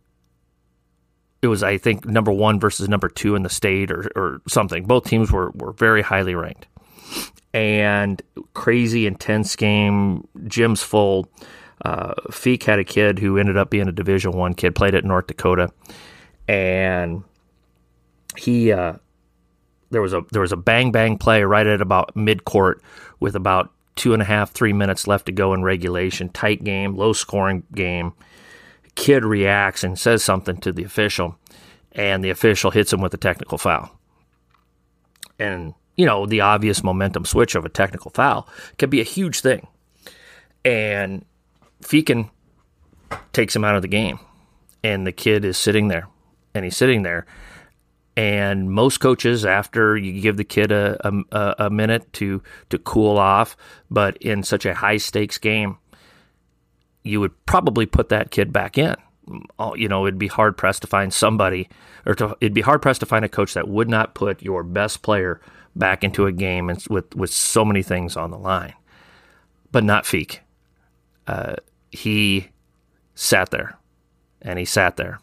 it 1.45 1.49
was 1.49 1.63
I 1.63 1.79
think 1.79 2.07
number 2.07 2.33
one 2.33 2.59
versus 2.59 2.89
number 2.89 3.09
two 3.09 3.35
in 3.37 3.43
the 3.43 3.51
state 3.51 3.91
or, 3.91 4.11
or 4.17 4.41
something. 4.49 4.87
Both 4.87 5.05
teams 5.05 5.31
were 5.31 5.51
were 5.51 5.73
very 5.73 6.03
highly 6.03 6.35
ranked, 6.35 6.67
and 7.53 8.21
crazy 8.55 9.07
intense 9.07 9.55
game. 9.55 10.27
Gym's 10.47 10.83
full. 10.83 11.29
Uh, 11.85 12.15
Feek 12.31 12.63
had 12.63 12.79
a 12.79 12.85
kid 12.85 13.19
who 13.19 13.37
ended 13.37 13.59
up 13.59 13.69
being 13.69 13.89
a 13.89 13.93
Division 13.93 14.33
One 14.33 14.55
kid, 14.55 14.75
played 14.75 14.95
at 14.95 15.05
North 15.05 15.27
Dakota, 15.27 15.71
and 16.49 17.23
he 18.37 18.73
uh, 18.73 18.95
there 19.91 20.01
was 20.01 20.15
a 20.15 20.23
there 20.33 20.43
was 20.43 20.53
a 20.53 20.57
bang 20.57 20.93
bang 20.93 21.19
play 21.19 21.45
right 21.45 21.67
at 21.67 21.83
about 21.83 22.17
mid 22.17 22.45
court 22.47 22.83
with 23.21 23.37
about 23.37 23.71
two 23.97 24.15
and 24.15 24.23
a 24.23 24.25
half 24.25 24.51
three 24.51 24.73
minutes 24.73 25.07
left 25.07 25.27
to 25.27 25.33
go 25.33 25.53
in 25.53 25.63
regulation. 25.63 26.31
Tight 26.31 26.65
game, 26.65 26.97
low 26.97 27.13
scoring 27.13 27.65
game 27.75 28.15
kid 28.95 29.25
reacts 29.25 29.85
and 29.85 29.99
says 29.99 30.23
something 30.23 30.59
to 30.59 30.73
the 30.73 30.85
official, 30.85 31.37
and 31.93 32.23
the 32.23 32.31
official 32.31 32.71
hits 32.71 32.93
him 32.93 33.01
with 33.01 33.15
a 33.15 33.19
technical 33.19 33.59
foul. 33.59 33.99
And, 35.39 35.75
you 35.97 36.07
know, 36.07 36.27
the 36.27 36.41
obvious 36.41 36.83
momentum 36.83 37.25
switch 37.25 37.55
of 37.55 37.65
a 37.65 37.69
technical 37.69 38.11
foul 38.11 38.49
can 38.79 38.91
be 38.91 39.01
a 39.01 39.05
huge 39.05 39.41
thing. 39.41 39.67
And 40.65 41.25
Feeken 41.83 42.31
takes 43.33 43.55
him 43.55 43.65
out 43.65 43.77
of 43.77 43.83
the 43.83 43.89
game, 43.89 44.19
and 44.83 45.07
the 45.07 45.13
kid 45.13 45.45
is 45.45 45.59
sitting 45.59 45.89
there, 45.89 46.09
and 46.55 46.65
he's 46.65 46.77
sitting 46.77 47.03
there. 47.03 47.27
And 48.17 48.71
most 48.71 48.99
coaches, 48.99 49.45
after 49.45 49.97
you 49.97 50.21
give 50.21 50.37
the 50.37 50.45
kid 50.45 50.71
a, 50.71 50.97
a, 51.33 51.55
a 51.59 51.71
minute 51.71 52.13
to 52.15 52.43
to 52.71 52.79
cool 52.79 53.19
off, 53.19 53.57
but 53.91 54.17
in 54.19 54.45
such 54.45 54.65
a 54.65 54.75
high 54.75 54.99
stakes 54.99 55.37
game, 55.37 55.79
you 57.05 57.21
would 57.21 57.47
probably 57.47 57.87
put 57.87 58.09
that 58.09 58.31
kid 58.31 58.53
back 58.53 58.77
in. 58.77 58.97
You 59.77 59.89
know, 59.89 60.07
it'd 60.07 60.19
be 60.19 60.27
hard 60.27 60.57
pressed 60.57 60.83
to 60.83 60.89
find 60.89 61.13
somebody, 61.13 61.69
or 62.05 62.15
to, 62.17 62.37
it'd 62.41 62.53
be 62.53 62.61
hard 62.61 62.83
pressed 62.83 63.01
to 63.01 63.07
find 63.07 63.25
a 63.25 63.29
coach 63.29 63.55
that 63.55 63.69
would 63.69 63.89
not 63.89 64.15
put 64.15 64.43
your 64.43 64.63
best 64.63 65.03
player 65.03 65.41
back 65.77 66.05
into 66.05 66.27
a 66.27 66.33
game 66.33 66.67
with 66.91 67.15
with 67.15 67.31
so 67.31 67.65
many 67.65 67.83
things 67.83 68.17
on 68.17 68.31
the 68.31 68.39
line. 68.39 68.75
But 69.73 69.85
not 69.85 70.05
Feek. 70.05 70.41
Uh, 71.27 71.57
he 71.91 72.49
sat 73.15 73.51
there, 73.51 73.79
and 74.43 74.59
he 74.59 74.65
sat 74.65 74.97
there, 74.97 75.21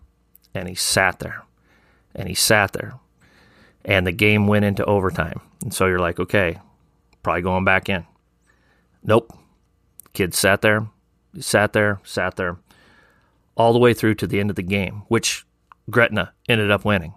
and 0.54 0.68
he 0.68 0.76
sat 0.76 1.20
there, 1.20 1.44
and 2.16 2.28
he 2.28 2.34
sat 2.34 2.74
there, 2.74 2.96
and 3.86 4.08
the 4.08 4.12
game 4.12 4.48
went 4.48 4.66
into 4.66 4.84
overtime. 4.86 5.42
And 5.62 5.74
so 5.74 5.86
you're 5.86 6.00
like, 6.00 6.20
okay, 6.20 6.60
probably 7.22 7.44
going 7.44 7.66
back 7.66 7.88
in. 7.88 8.06
Nope. 9.04 9.32
Kid 10.14 10.34
sat 10.34 10.62
there, 10.62 10.88
sat 11.40 11.74
there, 11.74 12.00
sat 12.04 12.36
there, 12.36 12.58
all 13.56 13.74
the 13.74 13.80
way 13.80 13.94
through 13.94 14.16
to 14.16 14.28
the 14.28 14.40
end 14.40 14.50
of 14.50 14.56
the 14.56 14.64
game, 14.64 15.04
which 15.08 15.46
Gretna 15.90 16.34
ended 16.48 16.72
up 16.72 16.86
winning. 16.86 17.14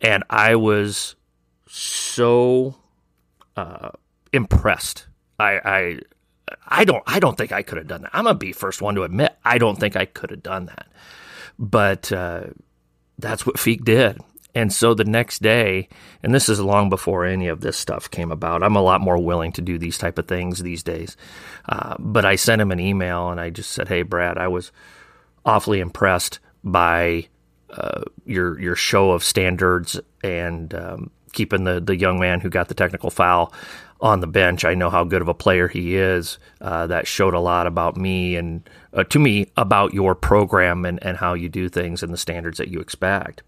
And 0.00 0.24
I 0.30 0.54
was 0.56 1.16
so 1.66 2.76
uh, 3.56 3.90
impressed. 4.32 5.06
I, 5.38 5.60
I 5.64 6.00
I 6.66 6.84
don't 6.84 7.02
I 7.06 7.20
don't 7.20 7.36
think 7.36 7.52
I 7.52 7.62
could 7.62 7.78
have 7.78 7.86
done 7.88 8.02
that. 8.02 8.10
I'm 8.12 8.24
gonna 8.24 8.38
be 8.38 8.52
first 8.52 8.80
one 8.80 8.94
to 8.94 9.02
admit 9.02 9.36
I 9.44 9.58
don't 9.58 9.78
think 9.78 9.96
I 9.96 10.04
could 10.04 10.30
have 10.30 10.42
done 10.42 10.66
that. 10.66 10.86
But 11.58 12.12
uh, 12.12 12.44
that's 13.18 13.44
what 13.44 13.56
Feek 13.56 13.84
did. 13.84 14.18
And 14.58 14.72
so 14.72 14.92
the 14.92 15.04
next 15.04 15.40
day, 15.40 15.88
and 16.20 16.34
this 16.34 16.48
is 16.48 16.58
long 16.58 16.90
before 16.90 17.24
any 17.24 17.46
of 17.46 17.60
this 17.60 17.76
stuff 17.76 18.10
came 18.10 18.32
about. 18.32 18.64
I'm 18.64 18.74
a 18.74 18.82
lot 18.82 19.00
more 19.00 19.16
willing 19.16 19.52
to 19.52 19.62
do 19.62 19.78
these 19.78 19.96
type 19.96 20.18
of 20.18 20.26
things 20.26 20.58
these 20.58 20.82
days. 20.82 21.16
Uh, 21.68 21.94
but 22.00 22.24
I 22.24 22.34
sent 22.34 22.60
him 22.60 22.72
an 22.72 22.80
email 22.80 23.28
and 23.28 23.40
I 23.40 23.50
just 23.50 23.70
said, 23.70 23.86
"Hey, 23.86 24.02
Brad, 24.02 24.36
I 24.36 24.48
was 24.48 24.72
awfully 25.44 25.78
impressed 25.78 26.40
by 26.64 27.28
uh, 27.70 28.02
your 28.26 28.58
your 28.58 28.74
show 28.74 29.12
of 29.12 29.22
standards 29.22 30.00
and 30.24 30.74
um, 30.74 31.12
keeping 31.32 31.62
the 31.62 31.80
the 31.80 31.96
young 31.96 32.18
man 32.18 32.40
who 32.40 32.50
got 32.50 32.66
the 32.66 32.74
technical 32.74 33.10
foul 33.10 33.52
on 34.00 34.18
the 34.18 34.26
bench. 34.26 34.64
I 34.64 34.74
know 34.74 34.90
how 34.90 35.04
good 35.04 35.22
of 35.22 35.28
a 35.28 35.34
player 35.34 35.68
he 35.68 35.94
is. 35.94 36.40
Uh, 36.60 36.88
that 36.88 37.06
showed 37.06 37.34
a 37.34 37.38
lot 37.38 37.68
about 37.68 37.96
me 37.96 38.34
and 38.34 38.68
uh, 38.92 39.04
to 39.04 39.20
me 39.20 39.52
about 39.56 39.94
your 39.94 40.16
program 40.16 40.84
and, 40.84 40.98
and 41.00 41.16
how 41.16 41.34
you 41.34 41.48
do 41.48 41.68
things 41.68 42.02
and 42.02 42.12
the 42.12 42.18
standards 42.18 42.58
that 42.58 42.66
you 42.66 42.80
expect." 42.80 43.44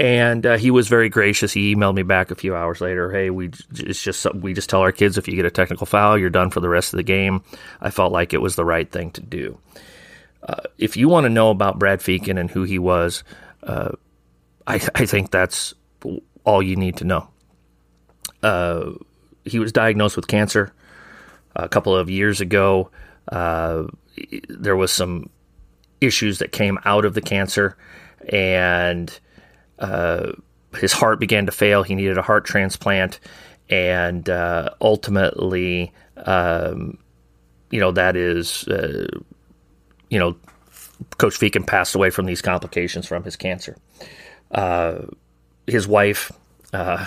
And 0.00 0.46
uh, 0.46 0.56
he 0.56 0.70
was 0.70 0.88
very 0.88 1.10
gracious. 1.10 1.52
He 1.52 1.74
emailed 1.74 1.94
me 1.94 2.02
back 2.02 2.30
a 2.30 2.34
few 2.34 2.56
hours 2.56 2.80
later. 2.80 3.12
Hey, 3.12 3.28
we 3.28 3.50
it's 3.74 4.02
just 4.02 4.34
we 4.34 4.54
just 4.54 4.70
tell 4.70 4.80
our 4.80 4.92
kids 4.92 5.18
if 5.18 5.28
you 5.28 5.36
get 5.36 5.44
a 5.44 5.50
technical 5.50 5.84
foul, 5.84 6.16
you're 6.16 6.30
done 6.30 6.48
for 6.48 6.60
the 6.60 6.70
rest 6.70 6.94
of 6.94 6.96
the 6.96 7.02
game. 7.02 7.44
I 7.82 7.90
felt 7.90 8.10
like 8.10 8.32
it 8.32 8.40
was 8.40 8.56
the 8.56 8.64
right 8.64 8.90
thing 8.90 9.10
to 9.10 9.20
do. 9.20 9.58
Uh, 10.42 10.62
if 10.78 10.96
you 10.96 11.10
want 11.10 11.24
to 11.24 11.28
know 11.28 11.50
about 11.50 11.78
Brad 11.78 12.00
Feeken 12.00 12.38
and 12.38 12.50
who 12.50 12.62
he 12.62 12.78
was, 12.78 13.24
uh, 13.62 13.90
I, 14.66 14.76
I, 14.94 15.04
think 15.04 15.30
that's 15.30 15.74
all 16.44 16.62
you 16.62 16.76
need 16.76 16.96
to 16.96 17.04
know. 17.04 17.28
Uh, 18.42 18.92
he 19.44 19.58
was 19.58 19.70
diagnosed 19.70 20.16
with 20.16 20.28
cancer 20.28 20.72
a 21.54 21.68
couple 21.68 21.94
of 21.94 22.08
years 22.08 22.40
ago. 22.40 22.90
Uh, 23.30 23.82
there 24.48 24.76
was 24.76 24.92
some 24.92 25.28
issues 26.00 26.38
that 26.38 26.52
came 26.52 26.78
out 26.86 27.04
of 27.04 27.12
the 27.12 27.20
cancer, 27.20 27.76
and 28.30 29.20
uh, 29.80 30.32
his 30.76 30.92
heart 30.92 31.18
began 31.18 31.46
to 31.46 31.52
fail. 31.52 31.82
He 31.82 31.94
needed 31.94 32.18
a 32.18 32.22
heart 32.22 32.44
transplant, 32.44 33.18
and 33.68 34.28
uh, 34.28 34.70
ultimately, 34.80 35.92
um, 36.16 36.98
you 37.70 37.80
know, 37.80 37.92
that 37.92 38.16
is, 38.16 38.66
uh, 38.68 39.06
you 40.08 40.18
know, 40.18 40.36
Coach 41.18 41.38
Feeken 41.38 41.66
passed 41.66 41.94
away 41.94 42.10
from 42.10 42.26
these 42.26 42.42
complications 42.42 43.06
from 43.06 43.24
his 43.24 43.36
cancer. 43.36 43.76
Uh, 44.50 45.06
his 45.66 45.88
wife 45.88 46.30
uh, 46.72 47.06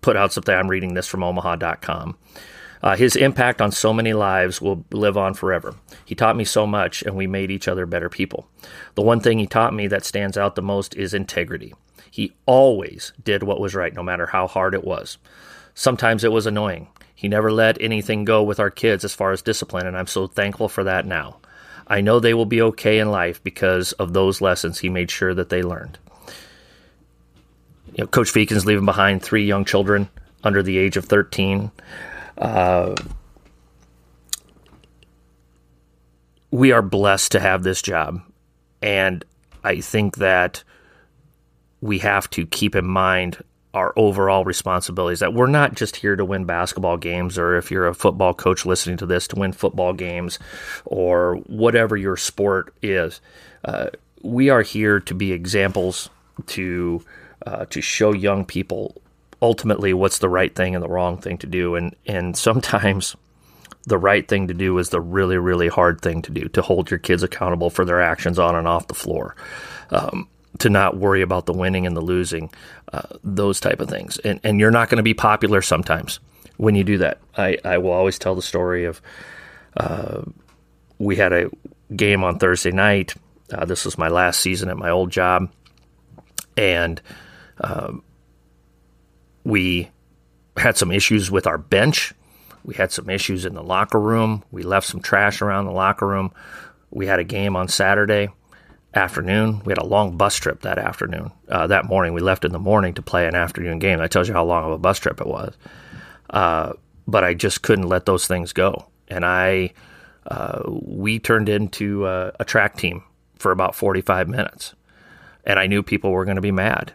put 0.00 0.16
out 0.16 0.32
something. 0.32 0.54
I'm 0.54 0.68
reading 0.68 0.94
this 0.94 1.06
from 1.06 1.22
Omaha.com. 1.22 2.16
Uh, 2.82 2.94
his 2.94 3.16
impact 3.16 3.60
on 3.60 3.72
so 3.72 3.92
many 3.92 4.12
lives 4.12 4.60
will 4.60 4.84
live 4.92 5.16
on 5.16 5.34
forever. 5.34 5.74
He 6.04 6.14
taught 6.14 6.36
me 6.36 6.44
so 6.44 6.66
much, 6.66 7.02
and 7.02 7.16
we 7.16 7.26
made 7.26 7.50
each 7.50 7.68
other 7.68 7.86
better 7.86 8.08
people. 8.08 8.48
The 8.94 9.02
one 9.02 9.20
thing 9.20 9.38
he 9.38 9.46
taught 9.46 9.74
me 9.74 9.86
that 9.88 10.04
stands 10.04 10.36
out 10.36 10.54
the 10.54 10.62
most 10.62 10.94
is 10.94 11.14
integrity. 11.14 11.74
He 12.16 12.32
always 12.46 13.12
did 13.22 13.42
what 13.42 13.60
was 13.60 13.74
right, 13.74 13.92
no 13.92 14.02
matter 14.02 14.24
how 14.24 14.46
hard 14.46 14.72
it 14.72 14.84
was. 14.84 15.18
Sometimes 15.74 16.24
it 16.24 16.32
was 16.32 16.46
annoying. 16.46 16.88
He 17.14 17.28
never 17.28 17.52
let 17.52 17.76
anything 17.78 18.24
go 18.24 18.42
with 18.42 18.58
our 18.58 18.70
kids 18.70 19.04
as 19.04 19.12
far 19.12 19.32
as 19.32 19.42
discipline, 19.42 19.86
and 19.86 19.94
I'm 19.94 20.06
so 20.06 20.26
thankful 20.26 20.70
for 20.70 20.82
that 20.84 21.04
now. 21.04 21.36
I 21.86 22.00
know 22.00 22.18
they 22.18 22.32
will 22.32 22.46
be 22.46 22.62
okay 22.62 23.00
in 23.00 23.10
life 23.10 23.44
because 23.44 23.92
of 23.92 24.14
those 24.14 24.40
lessons 24.40 24.78
he 24.78 24.88
made 24.88 25.10
sure 25.10 25.34
that 25.34 25.50
they 25.50 25.62
learned. 25.62 25.98
You 27.88 28.04
know, 28.04 28.06
Coach 28.06 28.32
Feeken's 28.32 28.64
leaving 28.64 28.86
behind 28.86 29.20
three 29.20 29.44
young 29.44 29.66
children 29.66 30.08
under 30.42 30.62
the 30.62 30.78
age 30.78 30.96
of 30.96 31.04
13. 31.04 31.70
Uh, 32.38 32.94
we 36.50 36.72
are 36.72 36.80
blessed 36.80 37.32
to 37.32 37.40
have 37.40 37.62
this 37.62 37.82
job. 37.82 38.22
And 38.80 39.22
I 39.62 39.82
think 39.82 40.16
that 40.16 40.64
we 41.80 41.98
have 41.98 42.28
to 42.30 42.46
keep 42.46 42.74
in 42.74 42.86
mind 42.86 43.42
our 43.74 43.92
overall 43.96 44.42
responsibilities 44.44 45.20
that 45.20 45.34
we're 45.34 45.46
not 45.46 45.74
just 45.74 45.96
here 45.96 46.16
to 46.16 46.24
win 46.24 46.46
basketball 46.46 46.96
games 46.96 47.36
or 47.36 47.58
if 47.58 47.70
you're 47.70 47.86
a 47.86 47.94
football 47.94 48.32
coach 48.32 48.64
listening 48.64 48.96
to 48.96 49.04
this 49.04 49.28
to 49.28 49.36
win 49.36 49.52
football 49.52 49.92
games 49.92 50.38
or 50.86 51.36
whatever 51.46 51.94
your 51.94 52.16
sport 52.16 52.72
is. 52.80 53.20
Uh, 53.64 53.88
we 54.22 54.48
are 54.48 54.62
here 54.62 54.98
to 54.98 55.14
be 55.14 55.32
examples 55.32 56.08
to 56.46 57.04
uh, 57.46 57.66
to 57.66 57.82
show 57.82 58.12
young 58.12 58.44
people 58.46 58.96
ultimately 59.42 59.92
what's 59.92 60.18
the 60.18 60.28
right 60.28 60.54
thing 60.54 60.74
and 60.74 60.82
the 60.82 60.88
wrong 60.88 61.18
thing 61.18 61.36
to 61.38 61.46
do. 61.46 61.74
And 61.74 61.94
and 62.06 62.36
sometimes 62.36 63.14
the 63.86 63.98
right 63.98 64.26
thing 64.26 64.48
to 64.48 64.54
do 64.54 64.78
is 64.78 64.88
the 64.88 65.00
really 65.00 65.36
really 65.36 65.68
hard 65.68 66.00
thing 66.00 66.22
to 66.22 66.32
do 66.32 66.48
to 66.48 66.62
hold 66.62 66.90
your 66.90 66.98
kids 66.98 67.22
accountable 67.22 67.68
for 67.68 67.84
their 67.84 68.00
actions 68.00 68.38
on 68.38 68.54
and 68.54 68.66
off 68.66 68.88
the 68.88 68.94
floor. 68.94 69.36
Um, 69.90 70.28
to 70.58 70.70
not 70.70 70.96
worry 70.96 71.22
about 71.22 71.46
the 71.46 71.52
winning 71.52 71.86
and 71.86 71.96
the 71.96 72.00
losing, 72.00 72.50
uh, 72.92 73.02
those 73.22 73.60
type 73.60 73.80
of 73.80 73.88
things. 73.88 74.18
And 74.18 74.40
and 74.44 74.60
you're 74.60 74.70
not 74.70 74.88
going 74.88 74.98
to 74.98 75.02
be 75.02 75.14
popular 75.14 75.62
sometimes 75.62 76.20
when 76.56 76.74
you 76.74 76.84
do 76.84 76.98
that. 76.98 77.20
I, 77.36 77.58
I 77.64 77.78
will 77.78 77.92
always 77.92 78.18
tell 78.18 78.34
the 78.34 78.42
story 78.42 78.84
of 78.84 79.00
uh, 79.76 80.22
we 80.98 81.16
had 81.16 81.32
a 81.32 81.50
game 81.94 82.24
on 82.24 82.38
Thursday 82.38 82.72
night. 82.72 83.14
Uh, 83.52 83.64
this 83.64 83.84
was 83.84 83.98
my 83.98 84.08
last 84.08 84.40
season 84.40 84.68
at 84.70 84.76
my 84.76 84.90
old 84.90 85.10
job, 85.10 85.50
and 86.56 87.00
um, 87.60 88.02
we 89.44 89.90
had 90.56 90.76
some 90.76 90.90
issues 90.90 91.30
with 91.30 91.46
our 91.46 91.58
bench. 91.58 92.12
We 92.64 92.74
had 92.74 92.90
some 92.90 93.08
issues 93.08 93.44
in 93.44 93.54
the 93.54 93.62
locker 93.62 94.00
room. 94.00 94.42
We 94.50 94.62
left 94.62 94.88
some 94.88 95.00
trash 95.00 95.40
around 95.40 95.66
the 95.66 95.72
locker 95.72 96.06
room. 96.06 96.32
We 96.90 97.06
had 97.06 97.20
a 97.20 97.24
game 97.24 97.54
on 97.54 97.68
Saturday 97.68 98.30
afternoon. 98.96 99.62
We 99.64 99.70
had 99.70 99.78
a 99.78 99.86
long 99.86 100.16
bus 100.16 100.36
trip 100.36 100.62
that 100.62 100.78
afternoon. 100.78 101.30
Uh, 101.48 101.66
that 101.66 101.84
morning, 101.84 102.14
we 102.14 102.20
left 102.20 102.44
in 102.44 102.52
the 102.52 102.58
morning 102.58 102.94
to 102.94 103.02
play 103.02 103.26
an 103.26 103.34
afternoon 103.34 103.78
game. 103.78 103.98
That 103.98 104.10
tells 104.10 104.28
you 104.28 104.34
how 104.34 104.44
long 104.44 104.64
of 104.64 104.72
a 104.72 104.78
bus 104.78 104.98
trip 104.98 105.20
it 105.20 105.26
was. 105.26 105.54
Uh, 106.30 106.72
but 107.06 107.22
I 107.22 107.34
just 107.34 107.62
couldn't 107.62 107.88
let 107.88 108.06
those 108.06 108.26
things 108.26 108.52
go, 108.52 108.86
and 109.08 109.24
I 109.24 109.72
uh, 110.26 110.62
we 110.66 111.18
turned 111.18 111.48
into 111.48 112.06
a, 112.06 112.44
track 112.44 112.76
team 112.76 113.04
for 113.38 113.52
about 113.52 113.76
forty 113.76 114.00
five 114.00 114.28
minutes, 114.28 114.74
and 115.44 115.58
I 115.58 115.66
knew 115.66 115.82
people 115.82 116.10
were 116.10 116.24
going 116.24 116.36
to 116.36 116.42
be 116.42 116.50
mad, 116.50 116.92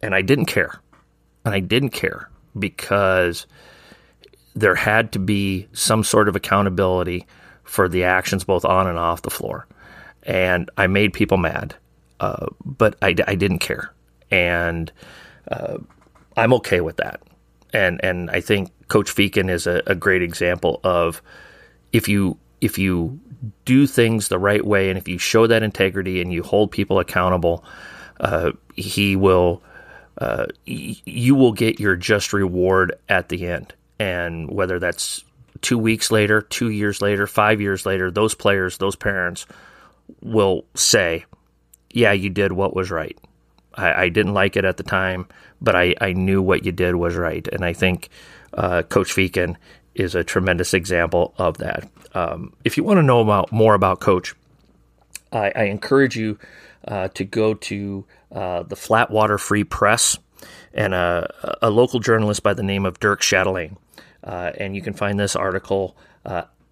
and 0.00 0.14
I 0.14 0.22
didn't 0.22 0.46
care, 0.46 0.80
and 1.44 1.54
I 1.54 1.60
didn't 1.60 1.90
care 1.90 2.30
because 2.58 3.46
there 4.54 4.74
had 4.74 5.12
to 5.12 5.18
be 5.18 5.68
some 5.72 6.04
sort 6.04 6.28
of 6.28 6.36
accountability 6.36 7.26
for 7.64 7.88
the 7.88 8.04
actions 8.04 8.44
both 8.44 8.64
on 8.64 8.86
and 8.86 8.98
off 8.98 9.22
the 9.22 9.30
floor 9.30 9.66
and 10.24 10.70
I 10.76 10.86
made 10.86 11.12
people 11.12 11.38
mad, 11.38 11.74
uh, 12.20 12.46
but 12.64 12.96
I, 13.02 13.14
I, 13.26 13.34
didn't 13.34 13.58
care, 13.58 13.92
and 14.30 14.92
uh, 15.50 15.78
I'm 16.36 16.52
okay 16.54 16.80
with 16.80 16.96
that. 16.98 17.20
And 17.72 18.02
and 18.04 18.30
I 18.30 18.40
think 18.40 18.70
Coach 18.88 19.10
Feeken 19.10 19.48
is 19.50 19.66
a, 19.66 19.82
a, 19.86 19.94
great 19.94 20.22
example 20.22 20.80
of 20.84 21.22
if 21.92 22.08
you 22.08 22.38
if 22.60 22.78
you 22.78 23.18
do 23.64 23.86
things 23.86 24.28
the 24.28 24.38
right 24.38 24.64
way 24.64 24.88
and 24.88 24.98
if 24.98 25.08
you 25.08 25.18
show 25.18 25.46
that 25.46 25.62
integrity 25.62 26.20
and 26.20 26.32
you 26.32 26.42
hold 26.42 26.70
people 26.70 26.98
accountable, 26.98 27.64
uh, 28.20 28.52
he 28.76 29.16
will. 29.16 29.62
Uh, 30.18 30.44
you 30.66 31.34
will 31.34 31.52
get 31.52 31.80
your 31.80 31.96
just 31.96 32.34
reward 32.34 32.94
at 33.08 33.30
the 33.30 33.46
end, 33.46 33.72
and 33.98 34.50
whether 34.50 34.78
that's 34.78 35.24
two 35.62 35.78
weeks 35.78 36.10
later, 36.10 36.42
two 36.42 36.68
years 36.68 37.00
later, 37.00 37.26
five 37.26 37.62
years 37.62 37.86
later, 37.86 38.10
those 38.10 38.34
players, 38.34 38.76
those 38.76 38.94
parents 38.94 39.46
will 40.20 40.64
say, 40.74 41.24
yeah, 41.90 42.12
you 42.12 42.30
did 42.30 42.52
what 42.52 42.74
was 42.74 42.90
right. 42.90 43.18
I, 43.74 44.04
I 44.04 44.08
didn't 44.08 44.34
like 44.34 44.56
it 44.56 44.64
at 44.64 44.76
the 44.76 44.82
time, 44.82 45.26
but 45.60 45.76
I, 45.76 45.94
I 46.00 46.12
knew 46.12 46.42
what 46.42 46.64
you 46.64 46.72
did 46.72 46.96
was 46.96 47.16
right. 47.16 47.46
And 47.48 47.64
I 47.64 47.72
think 47.72 48.08
uh, 48.54 48.82
Coach 48.82 49.12
Feeken 49.12 49.56
is 49.94 50.14
a 50.14 50.24
tremendous 50.24 50.74
example 50.74 51.34
of 51.38 51.58
that. 51.58 51.88
Um, 52.14 52.52
if 52.64 52.76
you 52.76 52.84
want 52.84 52.98
to 52.98 53.02
know 53.02 53.20
about 53.20 53.52
more 53.52 53.74
about 53.74 54.00
Coach, 54.00 54.34
I, 55.32 55.52
I 55.54 55.62
encourage 55.64 56.16
you 56.16 56.38
uh, 56.86 57.08
to 57.08 57.24
go 57.24 57.54
to 57.54 58.04
uh, 58.30 58.62
the 58.64 58.76
Flatwater 58.76 59.38
Free 59.38 59.64
Press 59.64 60.18
and 60.74 60.94
a, 60.94 61.58
a, 61.62 61.70
local 61.70 62.00
journalist 62.00 62.42
by 62.42 62.54
the 62.54 62.62
name 62.62 62.84
of 62.84 62.98
Dirk 62.98 63.20
Chatelain. 63.20 63.76
Uh, 64.24 64.52
and 64.58 64.74
you 64.74 64.82
can 64.82 64.94
find 64.94 65.18
this 65.18 65.36
article 65.36 65.96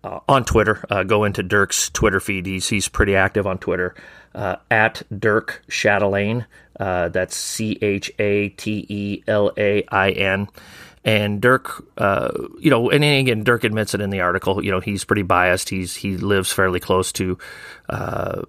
uh, 0.04 0.20
on 0.28 0.44
Twitter. 0.44 0.84
Uh, 0.88 1.02
go 1.02 1.24
into 1.24 1.42
Dirk's 1.42 1.90
Twitter 1.90 2.20
feed. 2.20 2.46
He's, 2.46 2.68
he's 2.68 2.88
pretty 2.88 3.16
active 3.16 3.46
on 3.46 3.58
Twitter 3.58 3.94
uh, 4.34 4.56
at 4.70 5.02
Dirk 5.16 5.62
Chatelain. 5.68 6.46
Uh, 6.78 7.08
that's 7.08 7.36
C 7.36 7.78
H 7.82 8.10
A 8.18 8.48
T 8.50 8.86
E 8.88 9.22
L 9.26 9.52
A 9.56 9.84
I 9.88 10.10
N. 10.10 10.48
And 11.04 11.40
Dirk, 11.40 11.84
uh, 11.96 12.30
you 12.58 12.70
know, 12.70 12.90
and 12.90 13.02
again, 13.02 13.42
Dirk 13.42 13.64
admits 13.64 13.94
it 13.94 14.00
in 14.00 14.10
the 14.10 14.20
article. 14.20 14.62
You 14.62 14.70
know, 14.70 14.80
he's 14.80 15.04
pretty 15.04 15.22
biased. 15.22 15.70
He's 15.70 15.94
he 15.96 16.16
lives 16.16 16.52
fairly 16.52 16.80
close 16.80 17.10
to 17.12 17.38
uh, 17.88 18.42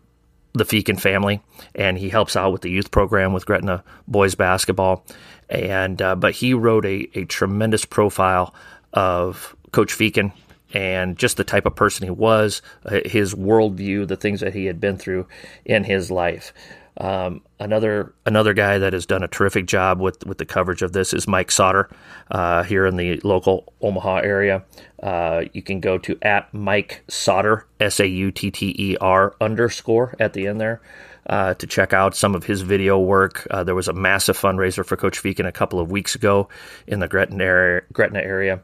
the 0.53 0.65
Feeken 0.65 0.99
family, 0.99 1.41
and 1.75 1.97
he 1.97 2.09
helps 2.09 2.35
out 2.35 2.51
with 2.51 2.61
the 2.61 2.69
youth 2.69 2.91
program 2.91 3.31
with 3.31 3.45
Gretna 3.45 3.83
boys 4.07 4.35
basketball. 4.35 5.05
And 5.49 5.97
but 5.97 6.33
he 6.33 6.53
wrote 6.53 6.85
a, 6.85 7.07
a 7.15 7.25
tremendous 7.25 7.85
profile 7.85 8.53
of 8.93 9.55
Coach 9.71 9.93
Feeken 9.93 10.33
and 10.73 11.17
just 11.17 11.37
the 11.37 11.43
type 11.43 11.65
of 11.65 11.75
person 11.75 12.05
he 12.05 12.11
was, 12.11 12.61
uh, 12.85 12.99
his 13.05 13.33
worldview, 13.33 14.07
the 14.07 14.15
things 14.15 14.39
that 14.41 14.53
he 14.53 14.65
had 14.65 14.79
been 14.79 14.97
through 14.97 15.27
in 15.65 15.83
his 15.83 16.11
life. 16.11 16.53
Um, 16.97 17.41
another 17.59 18.13
another 18.25 18.53
guy 18.53 18.77
that 18.77 18.91
has 18.91 19.05
done 19.05 19.23
a 19.23 19.27
terrific 19.27 19.65
job 19.65 20.01
with 20.01 20.25
with 20.25 20.37
the 20.39 20.45
coverage 20.45 20.81
of 20.81 20.91
this 20.91 21.13
is 21.13 21.27
Mike 21.27 21.47
Sautter 21.47 21.89
uh, 22.29 22.63
here 22.63 22.85
in 22.85 22.97
the 22.97 23.19
local 23.23 23.73
Omaha 23.81 24.17
area. 24.17 24.63
Uh, 25.01 25.43
you 25.53 25.61
can 25.61 25.79
go 25.79 25.97
to 25.99 26.17
at 26.21 26.53
Mike 26.53 27.03
Sautter 27.07 27.63
S 27.79 27.99
A 27.99 28.07
U 28.07 28.29
T 28.31 28.51
T 28.51 28.75
E 28.77 28.97
R 28.99 29.35
underscore 29.39 30.15
at 30.19 30.33
the 30.33 30.47
end 30.47 30.59
there. 30.59 30.81
Uh, 31.27 31.53
to 31.53 31.67
check 31.67 31.93
out 31.93 32.15
some 32.15 32.33
of 32.33 32.43
his 32.43 32.61
video 32.61 32.99
work. 32.99 33.47
Uh, 33.51 33.63
there 33.63 33.75
was 33.75 33.87
a 33.87 33.93
massive 33.93 34.37
fundraiser 34.37 34.83
for 34.83 34.97
Coach 34.97 35.19
Feeken 35.19 35.45
a 35.45 35.51
couple 35.51 35.79
of 35.79 35.91
weeks 35.91 36.15
ago 36.15 36.49
in 36.87 36.99
the 36.99 37.07
Gretna 37.07 37.43
area. 37.43 37.81
Gretna 37.93 38.19
area. 38.19 38.59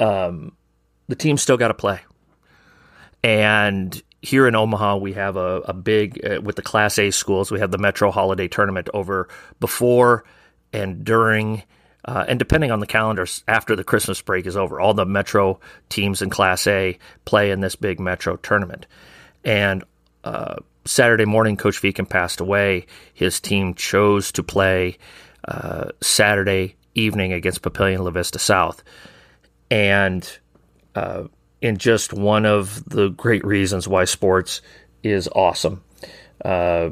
Um, 0.00 0.52
the 1.08 1.16
team's 1.16 1.42
still 1.42 1.56
got 1.56 1.68
to 1.68 1.74
play. 1.74 2.00
And 3.22 4.00
here 4.20 4.46
in 4.46 4.54
Omaha, 4.54 4.96
we 4.96 5.12
have 5.14 5.36
a, 5.36 5.60
a 5.62 5.72
big, 5.72 6.24
uh, 6.24 6.40
with 6.40 6.56
the 6.56 6.62
Class 6.62 6.98
A 6.98 7.10
schools, 7.10 7.50
we 7.50 7.60
have 7.60 7.70
the 7.70 7.78
Metro 7.78 8.10
Holiday 8.10 8.48
Tournament 8.48 8.88
over 8.94 9.28
before 9.60 10.24
and 10.72 11.04
during, 11.04 11.62
uh, 12.04 12.24
and 12.28 12.38
depending 12.38 12.70
on 12.70 12.80
the 12.80 12.86
calendars, 12.86 13.44
after 13.46 13.76
the 13.76 13.84
Christmas 13.84 14.20
break 14.22 14.46
is 14.46 14.56
over. 14.56 14.80
All 14.80 14.94
the 14.94 15.06
Metro 15.06 15.60
teams 15.88 16.22
in 16.22 16.30
Class 16.30 16.66
A 16.66 16.98
play 17.24 17.50
in 17.50 17.60
this 17.60 17.76
big 17.76 18.00
Metro 18.00 18.36
tournament. 18.36 18.86
And 19.44 19.84
uh, 20.24 20.56
Saturday 20.84 21.24
morning, 21.24 21.56
Coach 21.56 21.80
Feeken 21.80 22.08
passed 22.08 22.40
away. 22.40 22.86
His 23.12 23.40
team 23.40 23.74
chose 23.74 24.32
to 24.32 24.42
play 24.42 24.98
uh, 25.46 25.90
Saturday 26.00 26.76
evening 26.94 27.32
against 27.32 27.62
Papillion 27.62 28.04
La 28.04 28.10
Vista 28.10 28.38
South. 28.38 28.82
And 29.70 30.38
uh, 30.94 31.24
in 31.60 31.76
just 31.76 32.12
one 32.12 32.44
of 32.44 32.84
the 32.88 33.08
great 33.10 33.44
reasons 33.44 33.86
why 33.86 34.04
sports 34.04 34.60
is 35.02 35.28
awesome. 35.28 35.82
Uh, 36.44 36.90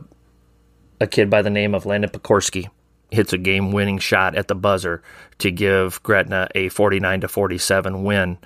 a 1.00 1.06
kid 1.06 1.28
by 1.30 1.42
the 1.42 1.50
name 1.50 1.74
of 1.74 1.86
Landon 1.86 2.10
Pokorski 2.10 2.68
hits 3.10 3.32
a 3.32 3.38
game 3.38 3.72
winning 3.72 3.98
shot 3.98 4.36
at 4.36 4.48
the 4.48 4.54
buzzer 4.54 5.02
to 5.38 5.50
give 5.50 6.02
Gretna 6.02 6.48
a 6.54 6.68
49 6.68 7.22
to 7.22 7.28
47 7.28 8.04
win 8.04 8.38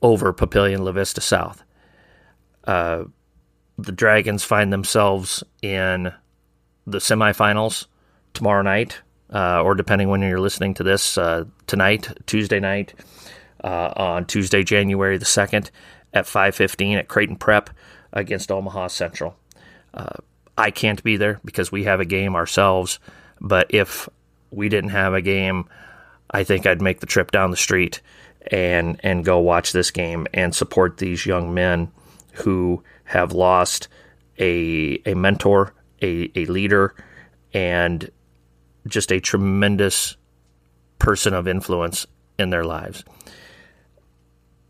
over 0.00 0.32
Papillion 0.32 0.80
La 0.80 0.92
Vista 0.92 1.20
South. 1.20 1.62
Uh, 2.64 3.04
the 3.76 3.92
Dragons 3.92 4.42
find 4.42 4.72
themselves 4.72 5.44
in 5.60 6.12
the 6.86 6.98
semifinals 6.98 7.86
tomorrow 8.32 8.62
night, 8.62 9.00
uh, 9.32 9.62
or 9.62 9.74
depending 9.74 10.08
when 10.08 10.22
you're 10.22 10.40
listening 10.40 10.72
to 10.74 10.82
this, 10.82 11.18
uh, 11.18 11.44
tonight, 11.66 12.08
Tuesday 12.26 12.60
night 12.60 12.94
uh, 13.66 13.92
on 13.96 14.24
Tuesday, 14.24 14.62
January 14.62 15.18
the 15.18 15.24
2nd 15.24 15.70
at 16.14 16.26
5:15 16.26 16.98
at 16.98 17.08
Creighton 17.08 17.36
Prep 17.36 17.70
against 18.12 18.52
Omaha 18.52 18.86
Central. 18.86 19.36
Uh, 19.92 20.18
I 20.56 20.70
can't 20.70 21.02
be 21.02 21.16
there 21.16 21.40
because 21.44 21.72
we 21.72 21.84
have 21.84 22.00
a 22.00 22.04
game 22.04 22.36
ourselves, 22.36 23.00
but 23.40 23.66
if 23.70 24.08
we 24.50 24.68
didn't 24.68 24.90
have 24.90 25.14
a 25.14 25.20
game, 25.20 25.68
I 26.30 26.44
think 26.44 26.64
I'd 26.64 26.80
make 26.80 27.00
the 27.00 27.06
trip 27.06 27.32
down 27.32 27.50
the 27.50 27.56
street 27.56 28.00
and 28.50 29.00
and 29.02 29.24
go 29.24 29.40
watch 29.40 29.72
this 29.72 29.90
game 29.90 30.28
and 30.32 30.54
support 30.54 30.98
these 30.98 31.26
young 31.26 31.52
men 31.52 31.90
who 32.34 32.84
have 33.04 33.32
lost 33.32 33.88
a 34.38 35.00
a 35.04 35.14
mentor, 35.14 35.74
a, 36.00 36.30
a 36.38 36.46
leader, 36.46 36.94
and 37.52 38.10
just 38.86 39.10
a 39.10 39.18
tremendous 39.18 40.16
person 41.00 41.34
of 41.34 41.48
influence 41.48 42.06
in 42.38 42.50
their 42.50 42.64
lives. 42.64 43.02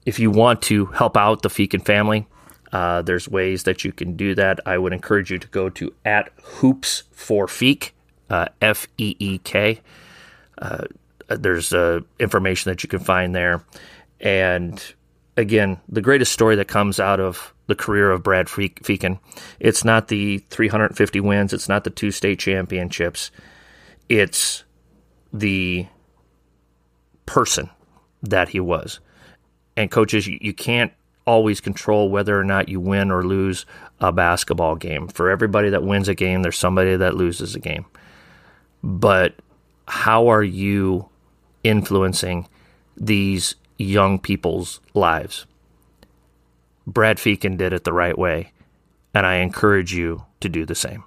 If 0.07 0.19
you 0.19 0.31
want 0.31 0.63
to 0.63 0.87
help 0.87 1.17
out 1.17 1.43
the 1.43 1.51
Feeken 1.51 1.85
family, 1.85 2.27
uh, 2.73 3.03
there's 3.03 3.29
ways 3.29 3.65
that 3.65 3.85
you 3.85 3.93
can 3.93 4.17
do 4.17 4.35
that. 4.37 4.61
I 4.65 4.79
would 4.79 4.93
encourage 4.93 5.31
you 5.31 5.39
to 5.39 5.49
go 5.49 5.69
to 5.71 5.93
at 6.05 6.31
hoops 6.43 7.03
for 7.13 7.47
Feek, 7.47 7.91
uh, 8.31 8.47
F 8.63 8.87
E 8.97 9.17
E 9.19 9.39
K. 9.39 9.81
Uh, 10.59 10.85
there's 11.29 11.73
uh, 11.73 12.01
information 12.19 12.71
that 12.71 12.83
you 12.83 12.89
can 12.89 13.01
find 13.01 13.35
there. 13.35 13.65
And 14.21 14.83
again, 15.37 15.81
the 15.89 16.01
greatest 16.01 16.33
story 16.33 16.57
that 16.57 16.69
comes 16.69 17.01
out 17.01 17.21
of 17.21 17.53
the 17.67 17.75
career 17.75 18.11
of 18.11 18.23
Brad 18.23 18.47
Feeken, 18.47 19.19
it's 19.59 19.85
not 19.85 20.09
the 20.09 20.39
350 20.51 21.21
wins, 21.21 21.53
it's 21.53 21.69
not 21.69 21.83
the 21.83 21.91
two 21.91 22.13
state 22.13 22.39
championships, 22.39 23.33
it's 24.09 24.63
the 25.33 25.87
person 27.27 27.71
that 28.23 28.51
he 28.51 28.61
was. 28.61 29.01
And 29.77 29.91
coaches, 29.91 30.27
you, 30.27 30.39
you 30.41 30.55
can't 30.55 30.93
always 31.27 31.61
control 31.61 32.09
whether 32.09 32.39
or 32.39 32.45
not 32.45 32.69
you 32.69 32.81
win 32.81 33.11
or 33.11 33.25
lose 33.25 33.67
a 34.01 34.13
basketball 34.13 34.77
game. 34.77 35.09
For 35.09 35.29
everybody 35.29 35.71
that 35.71 35.83
wins 35.83 36.09
a 36.09 36.15
game, 36.15 36.43
there's 36.43 36.59
somebody 36.59 36.97
that 36.97 37.15
loses 37.15 37.55
a 37.55 37.61
game. 37.61 37.85
But 38.83 39.35
how 39.89 40.29
are 40.29 40.45
you 40.45 41.09
influencing 41.65 42.49
these 42.97 43.57
young 43.77 44.19
people's 44.19 44.81
lives? 44.95 45.47
Brad 46.87 47.19
Feeken 47.19 47.57
did 47.57 47.73
it 47.73 47.83
the 47.83 47.93
right 47.93 48.17
way, 48.17 48.53
and 49.13 49.27
I 49.27 49.37
encourage 49.37 49.93
you 49.93 50.25
to 50.41 50.49
do 50.49 50.65
the 50.65 50.77
same. 50.77 51.03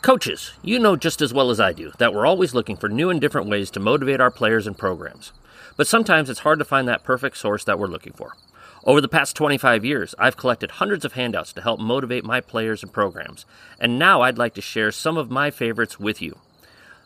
Coaches, 0.00 0.52
you 0.62 0.78
know 0.78 0.96
just 0.96 1.20
as 1.22 1.32
well 1.32 1.50
as 1.50 1.60
I 1.60 1.72
do 1.72 1.92
that 1.98 2.12
we're 2.12 2.26
always 2.26 2.54
looking 2.54 2.76
for 2.76 2.88
new 2.88 3.08
and 3.08 3.20
different 3.20 3.48
ways 3.48 3.70
to 3.70 3.80
motivate 3.80 4.20
our 4.20 4.30
players 4.30 4.66
and 4.66 4.76
programs. 4.76 5.32
But 5.76 5.86
sometimes 5.86 6.30
it's 6.30 6.40
hard 6.40 6.58
to 6.58 6.64
find 6.64 6.86
that 6.88 7.04
perfect 7.04 7.36
source 7.36 7.64
that 7.64 7.78
we're 7.78 7.86
looking 7.86 8.12
for. 8.12 8.36
Over 8.84 9.00
the 9.00 9.08
past 9.08 9.34
25 9.34 9.84
years, 9.84 10.14
I've 10.18 10.36
collected 10.36 10.72
hundreds 10.72 11.04
of 11.04 11.14
handouts 11.14 11.52
to 11.54 11.62
help 11.62 11.80
motivate 11.80 12.24
my 12.24 12.40
players 12.40 12.82
and 12.82 12.92
programs, 12.92 13.46
and 13.80 13.98
now 13.98 14.20
I'd 14.20 14.38
like 14.38 14.54
to 14.54 14.60
share 14.60 14.92
some 14.92 15.16
of 15.16 15.30
my 15.30 15.50
favorites 15.50 15.98
with 15.98 16.20
you. 16.20 16.38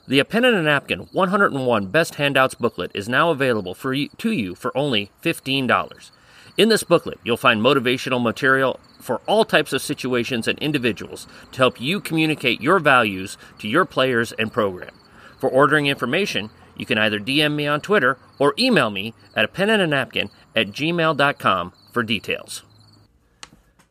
The 0.08 0.18
A 0.18 0.24
Pen 0.24 0.44
and 0.44 0.56
a 0.56 0.62
Napkin 0.62 1.00
101 1.12 1.86
Best 1.86 2.16
Handouts 2.16 2.54
booklet 2.54 2.90
is 2.94 3.08
now 3.08 3.30
available 3.30 3.74
for 3.74 3.92
you, 3.92 4.08
to 4.18 4.32
you 4.32 4.54
for 4.54 4.76
only 4.76 5.10
$15. 5.22 6.10
In 6.56 6.68
this 6.68 6.82
booklet, 6.82 7.20
you'll 7.22 7.36
find 7.36 7.60
motivational 7.60 8.20
material 8.20 8.80
for 8.98 9.20
all 9.26 9.44
types 9.44 9.72
of 9.72 9.80
situations 9.80 10.48
and 10.48 10.58
individuals 10.58 11.28
to 11.52 11.58
help 11.58 11.80
you 11.80 12.00
communicate 12.00 12.60
your 12.60 12.80
values 12.80 13.38
to 13.58 13.68
your 13.68 13.84
players 13.84 14.32
and 14.32 14.52
program. 14.52 14.94
For 15.38 15.48
ordering 15.48 15.86
information, 15.86 16.50
you 16.78 16.86
can 16.86 16.98
either 16.98 17.18
DM 17.18 17.54
me 17.54 17.66
on 17.66 17.80
Twitter 17.80 18.18
or 18.38 18.54
email 18.58 18.90
me 18.90 19.14
at 19.34 19.44
a 19.44 19.48
pen 19.48 19.70
and 19.70 19.82
a 19.82 19.86
napkin 19.86 20.30
at 20.56 20.68
gmail.com 20.68 21.72
for 21.92 22.02
details. 22.02 22.62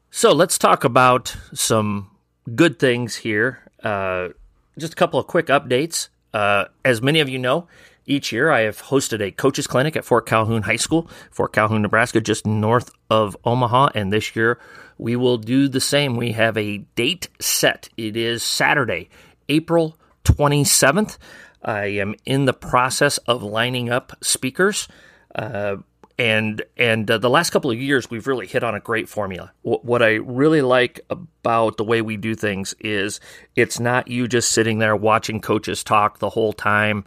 So 0.09 0.31
let's 0.31 0.57
talk 0.57 0.83
about 0.83 1.35
some 1.53 2.09
good 2.55 2.79
things 2.79 3.17
here. 3.17 3.59
Uh, 3.83 4.29
just 4.77 4.93
a 4.93 4.95
couple 4.95 5.19
of 5.19 5.27
quick 5.27 5.47
updates. 5.47 6.09
Uh, 6.33 6.65
as 6.83 7.01
many 7.01 7.19
of 7.19 7.29
you 7.29 7.37
know, 7.37 7.67
each 8.05 8.31
year 8.31 8.49
I 8.49 8.61
have 8.61 8.81
hosted 8.83 9.21
a 9.21 9.31
coaches 9.31 9.67
clinic 9.67 9.95
at 9.95 10.05
Fort 10.05 10.25
Calhoun 10.25 10.63
High 10.63 10.77
School, 10.77 11.09
Fort 11.29 11.53
Calhoun, 11.53 11.81
Nebraska, 11.81 12.21
just 12.21 12.47
north 12.47 12.89
of 13.09 13.35
Omaha. 13.43 13.89
And 13.93 14.11
this 14.11 14.35
year 14.35 14.59
we 14.97 15.15
will 15.15 15.37
do 15.37 15.67
the 15.67 15.81
same. 15.81 16.15
We 16.15 16.31
have 16.31 16.57
a 16.57 16.79
date 16.95 17.27
set. 17.39 17.89
It 17.97 18.15
is 18.15 18.43
Saturday, 18.43 19.09
April 19.49 19.97
27th. 20.23 21.17
I 21.63 21.85
am 21.85 22.15
in 22.25 22.45
the 22.45 22.53
process 22.53 23.17
of 23.19 23.43
lining 23.43 23.89
up 23.89 24.17
speakers. 24.21 24.87
Uh, 25.33 25.77
and 26.19 26.63
and 26.77 27.09
uh, 27.09 27.17
the 27.17 27.29
last 27.29 27.51
couple 27.51 27.69
of 27.69 27.79
years 27.79 28.09
we've 28.09 28.27
really 28.27 28.47
hit 28.47 28.63
on 28.63 28.75
a 28.75 28.79
great 28.79 29.07
formula. 29.07 29.51
W- 29.63 29.81
what 29.83 30.01
I 30.01 30.13
really 30.15 30.61
like 30.61 30.99
about 31.09 31.77
the 31.77 31.83
way 31.83 32.01
we 32.01 32.17
do 32.17 32.33
things 32.35 32.73
is 32.79 33.19
it's 33.55 33.79
not 33.79 34.07
you 34.07 34.27
just 34.27 34.51
sitting 34.51 34.79
there 34.79 34.95
watching 34.95 35.41
coaches 35.41 35.83
talk 35.83 36.19
the 36.19 36.29
whole 36.29 36.53
time. 36.53 37.05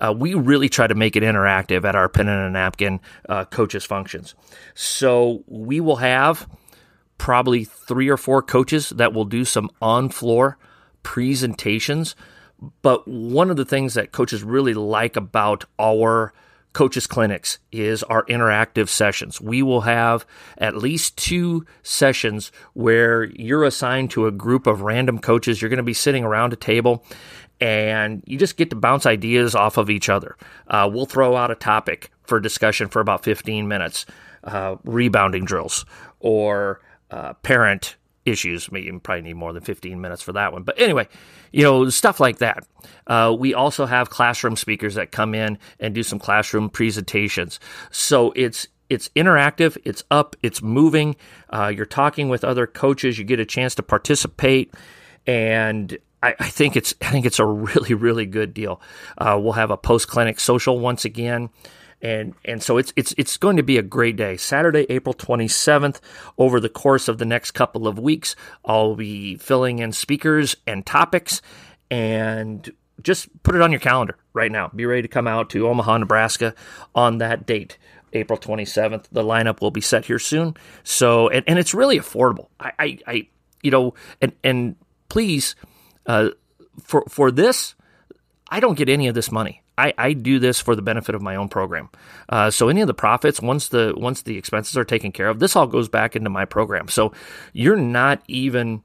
Uh, 0.00 0.14
we 0.16 0.34
really 0.34 0.68
try 0.68 0.86
to 0.86 0.94
make 0.94 1.16
it 1.16 1.22
interactive 1.22 1.84
at 1.84 1.94
our 1.94 2.08
pen 2.08 2.28
and 2.28 2.46
a 2.46 2.50
napkin 2.50 3.00
uh, 3.28 3.44
coaches 3.46 3.84
functions. 3.84 4.34
So 4.74 5.42
we 5.46 5.80
will 5.80 5.96
have 5.96 6.48
probably 7.18 7.64
three 7.64 8.08
or 8.08 8.16
four 8.16 8.42
coaches 8.42 8.90
that 8.90 9.12
will 9.12 9.24
do 9.24 9.44
some 9.44 9.70
on 9.80 10.10
floor 10.10 10.58
presentations. 11.02 12.14
But 12.82 13.06
one 13.06 13.50
of 13.50 13.56
the 13.56 13.64
things 13.64 13.94
that 13.94 14.12
coaches 14.12 14.42
really 14.42 14.74
like 14.74 15.16
about 15.16 15.64
our 15.78 16.32
coaches 16.72 17.06
clinics 17.06 17.58
is 17.72 18.02
our 18.02 18.24
interactive 18.26 18.88
sessions. 18.88 19.40
We 19.40 19.62
will 19.62 19.80
have 19.82 20.26
at 20.58 20.76
least 20.76 21.16
two 21.16 21.64
sessions 21.82 22.52
where 22.74 23.24
you're 23.24 23.64
assigned 23.64 24.10
to 24.10 24.26
a 24.26 24.30
group 24.30 24.66
of 24.66 24.82
random 24.82 25.18
coaches. 25.18 25.62
You're 25.62 25.70
going 25.70 25.78
to 25.78 25.82
be 25.82 25.94
sitting 25.94 26.22
around 26.22 26.52
a 26.52 26.56
table 26.56 27.02
and 27.62 28.22
you 28.26 28.36
just 28.36 28.58
get 28.58 28.68
to 28.70 28.76
bounce 28.76 29.06
ideas 29.06 29.54
off 29.54 29.78
of 29.78 29.88
each 29.88 30.10
other. 30.10 30.36
Uh, 30.68 30.88
we'll 30.92 31.06
throw 31.06 31.34
out 31.34 31.50
a 31.50 31.54
topic 31.54 32.10
for 32.24 32.40
discussion 32.40 32.88
for 32.88 33.00
about 33.00 33.24
15 33.24 33.66
minutes, 33.66 34.04
uh, 34.44 34.76
rebounding 34.84 35.46
drills 35.46 35.86
or 36.20 36.82
uh, 37.10 37.32
parent 37.34 37.96
issues. 38.26 38.68
You 38.72 39.00
probably 39.00 39.22
need 39.22 39.34
more 39.34 39.52
than 39.52 39.62
15 39.62 40.00
minutes 40.00 40.22
for 40.22 40.32
that 40.32 40.52
one. 40.52 40.64
But 40.64 40.78
anyway, 40.78 41.08
you 41.52 41.62
know, 41.62 41.88
stuff 41.88 42.20
like 42.20 42.38
that. 42.38 42.66
Uh, 43.06 43.34
we 43.38 43.54
also 43.54 43.86
have 43.86 44.10
classroom 44.10 44.56
speakers 44.56 44.96
that 44.96 45.12
come 45.12 45.34
in 45.34 45.58
and 45.80 45.94
do 45.94 46.02
some 46.02 46.18
classroom 46.18 46.68
presentations. 46.68 47.60
So 47.90 48.32
it's 48.36 48.68
it's 48.88 49.08
interactive, 49.16 49.76
it's 49.84 50.04
up, 50.10 50.36
it's 50.42 50.62
moving. 50.62 51.16
Uh, 51.50 51.72
you're 51.74 51.86
talking 51.86 52.28
with 52.28 52.44
other 52.44 52.66
coaches. 52.66 53.18
You 53.18 53.24
get 53.24 53.40
a 53.40 53.44
chance 53.44 53.74
to 53.76 53.82
participate, 53.82 54.74
and 55.26 55.96
I, 56.22 56.34
I 56.38 56.48
think 56.48 56.76
it's 56.76 56.94
I 57.00 57.10
think 57.10 57.26
it's 57.26 57.38
a 57.38 57.46
really 57.46 57.94
really 57.94 58.26
good 58.26 58.52
deal. 58.52 58.80
Uh, 59.18 59.38
we'll 59.40 59.52
have 59.52 59.70
a 59.70 59.76
post 59.76 60.08
clinic 60.08 60.40
social 60.40 60.78
once 60.78 61.04
again 61.04 61.50
and 62.02 62.34
and 62.44 62.62
so 62.62 62.78
it's 62.78 62.92
it's 62.96 63.14
it's 63.16 63.36
going 63.36 63.56
to 63.56 63.62
be 63.62 63.78
a 63.78 63.82
great 63.82 64.16
day. 64.16 64.36
Saturday, 64.36 64.86
April 64.88 65.14
27th. 65.14 66.00
Over 66.38 66.60
the 66.60 66.68
course 66.68 67.08
of 67.08 67.18
the 67.18 67.24
next 67.24 67.52
couple 67.52 67.86
of 67.86 67.98
weeks, 67.98 68.36
I'll 68.64 68.96
be 68.96 69.36
filling 69.36 69.78
in 69.78 69.92
speakers 69.92 70.56
and 70.66 70.84
topics, 70.84 71.40
and 71.90 72.70
just 73.02 73.42
put 73.42 73.54
it 73.54 73.62
on 73.62 73.72
your 73.72 73.80
calendar 73.80 74.16
right 74.32 74.52
now. 74.52 74.68
Be 74.74 74.86
ready 74.86 75.02
to 75.02 75.08
come 75.08 75.26
out 75.26 75.50
to 75.50 75.68
Omaha, 75.68 75.98
Nebraska 75.98 76.54
on 76.94 77.18
that 77.18 77.46
date. 77.46 77.78
April 78.12 78.38
27th. 78.38 79.06
The 79.12 79.22
lineup 79.22 79.60
will 79.60 79.70
be 79.70 79.80
set 79.80 80.06
here 80.06 80.18
soon. 80.18 80.54
So, 80.84 81.28
and, 81.28 81.44
and 81.46 81.58
it's 81.58 81.74
really 81.74 81.98
affordable. 81.98 82.48
I, 82.58 82.72
I, 82.78 82.98
I, 83.06 83.28
you 83.62 83.70
know, 83.70 83.94
and, 84.22 84.32
and 84.42 84.76
please, 85.08 85.54
uh, 86.06 86.30
for, 86.82 87.04
for 87.08 87.30
this, 87.30 87.74
I 88.48 88.60
don't 88.60 88.78
get 88.78 88.88
any 88.88 89.08
of 89.08 89.14
this 89.14 89.30
money. 89.30 89.62
I, 89.78 89.92
I 89.98 90.12
do 90.14 90.38
this 90.38 90.60
for 90.60 90.74
the 90.74 90.82
benefit 90.82 91.14
of 91.14 91.22
my 91.22 91.36
own 91.36 91.48
program. 91.48 91.90
Uh, 92.28 92.50
so 92.50 92.68
any 92.68 92.80
of 92.80 92.86
the 92.86 92.94
profits, 92.94 93.40
once 93.40 93.68
the 93.68 93.94
once 93.96 94.22
the 94.22 94.38
expenses 94.38 94.76
are 94.76 94.84
taken 94.84 95.12
care 95.12 95.28
of, 95.28 95.38
this 95.38 95.54
all 95.54 95.66
goes 95.66 95.88
back 95.88 96.16
into 96.16 96.30
my 96.30 96.44
program. 96.44 96.88
So 96.88 97.12
you're 97.52 97.76
not 97.76 98.22
even 98.26 98.82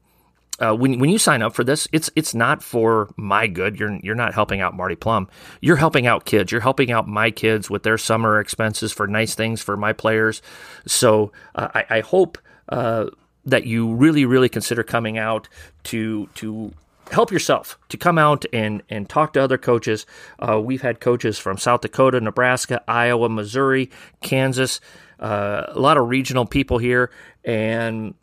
uh, 0.58 0.74
when 0.74 0.98
when 0.98 1.10
you 1.10 1.18
sign 1.18 1.42
up 1.42 1.54
for 1.54 1.64
this, 1.64 1.88
it's 1.92 2.10
it's 2.14 2.34
not 2.34 2.62
for 2.62 3.08
my 3.16 3.46
good. 3.46 3.80
You're 3.80 3.98
you're 4.02 4.14
not 4.14 4.34
helping 4.34 4.60
out 4.60 4.76
Marty 4.76 4.94
Plum. 4.94 5.28
You're 5.60 5.76
helping 5.76 6.06
out 6.06 6.24
kids. 6.24 6.52
You're 6.52 6.60
helping 6.60 6.92
out 6.92 7.08
my 7.08 7.30
kids 7.30 7.70
with 7.70 7.82
their 7.82 7.98
summer 7.98 8.38
expenses 8.38 8.92
for 8.92 9.06
nice 9.06 9.34
things 9.34 9.62
for 9.62 9.76
my 9.76 9.92
players. 9.92 10.42
So 10.86 11.32
uh, 11.54 11.68
I, 11.74 11.84
I, 11.88 12.00
hope 12.00 12.38
uh, 12.68 13.06
that 13.46 13.66
you 13.66 13.94
really 13.94 14.24
really 14.24 14.48
consider 14.48 14.82
coming 14.82 15.18
out 15.18 15.48
to 15.84 16.26
to 16.34 16.72
help 17.10 17.30
yourself 17.30 17.78
to 17.88 17.96
come 17.96 18.18
out 18.18 18.44
and, 18.52 18.82
and 18.88 19.08
talk 19.08 19.32
to 19.34 19.42
other 19.42 19.58
coaches. 19.58 20.06
Uh, 20.38 20.60
we've 20.60 20.82
had 20.82 21.00
coaches 21.00 21.38
from 21.38 21.58
South 21.58 21.80
Dakota, 21.80 22.20
Nebraska, 22.20 22.82
Iowa, 22.88 23.28
Missouri, 23.28 23.90
Kansas, 24.22 24.80
uh, 25.20 25.64
a 25.68 25.78
lot 25.78 25.96
of 25.96 26.08
regional 26.08 26.46
people 26.46 26.78
here. 26.78 27.10
And 27.44 28.14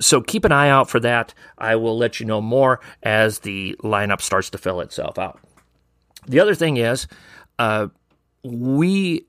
so 0.00 0.20
keep 0.20 0.44
an 0.44 0.52
eye 0.52 0.68
out 0.68 0.90
for 0.90 1.00
that. 1.00 1.34
I 1.58 1.76
will 1.76 1.96
let 1.96 2.20
you 2.20 2.26
know 2.26 2.40
more 2.40 2.80
as 3.02 3.40
the 3.40 3.76
lineup 3.82 4.20
starts 4.20 4.50
to 4.50 4.58
fill 4.58 4.80
itself 4.80 5.18
out. 5.18 5.40
The 6.26 6.40
other 6.40 6.54
thing 6.54 6.76
is, 6.76 7.06
uh, 7.58 7.88
we 8.42 9.26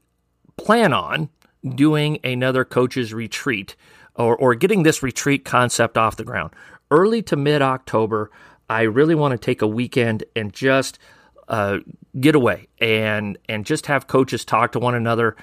plan 0.58 0.94
on 0.94 1.30
doing 1.76 2.20
another 2.24 2.66
coaches 2.66 3.14
retreat 3.14 3.76
or, 4.16 4.36
or 4.36 4.56
getting 4.56 4.84
this 4.84 5.04
retreat 5.04 5.46
concept 5.46 5.98
off 5.98 6.18
the 6.18 6.24
ground 6.24 6.52
early 6.92 7.22
to 7.24 7.36
mid 7.36 7.62
October. 7.62 8.32
I 8.70 8.82
really 8.84 9.16
want 9.16 9.32
to 9.34 9.38
take 9.38 9.62
a 9.62 9.68
weekend 9.68 10.24
and 10.36 10.54
just 10.54 11.00
uh, 11.48 11.80
getaway 12.20 12.68
and 12.80 13.38
and 13.50 13.66
just 13.66 13.88
have 13.88 14.08
coaches 14.08 14.46
talk 14.46 14.72
to 14.74 14.80
one 14.80 14.96
another 14.96 15.36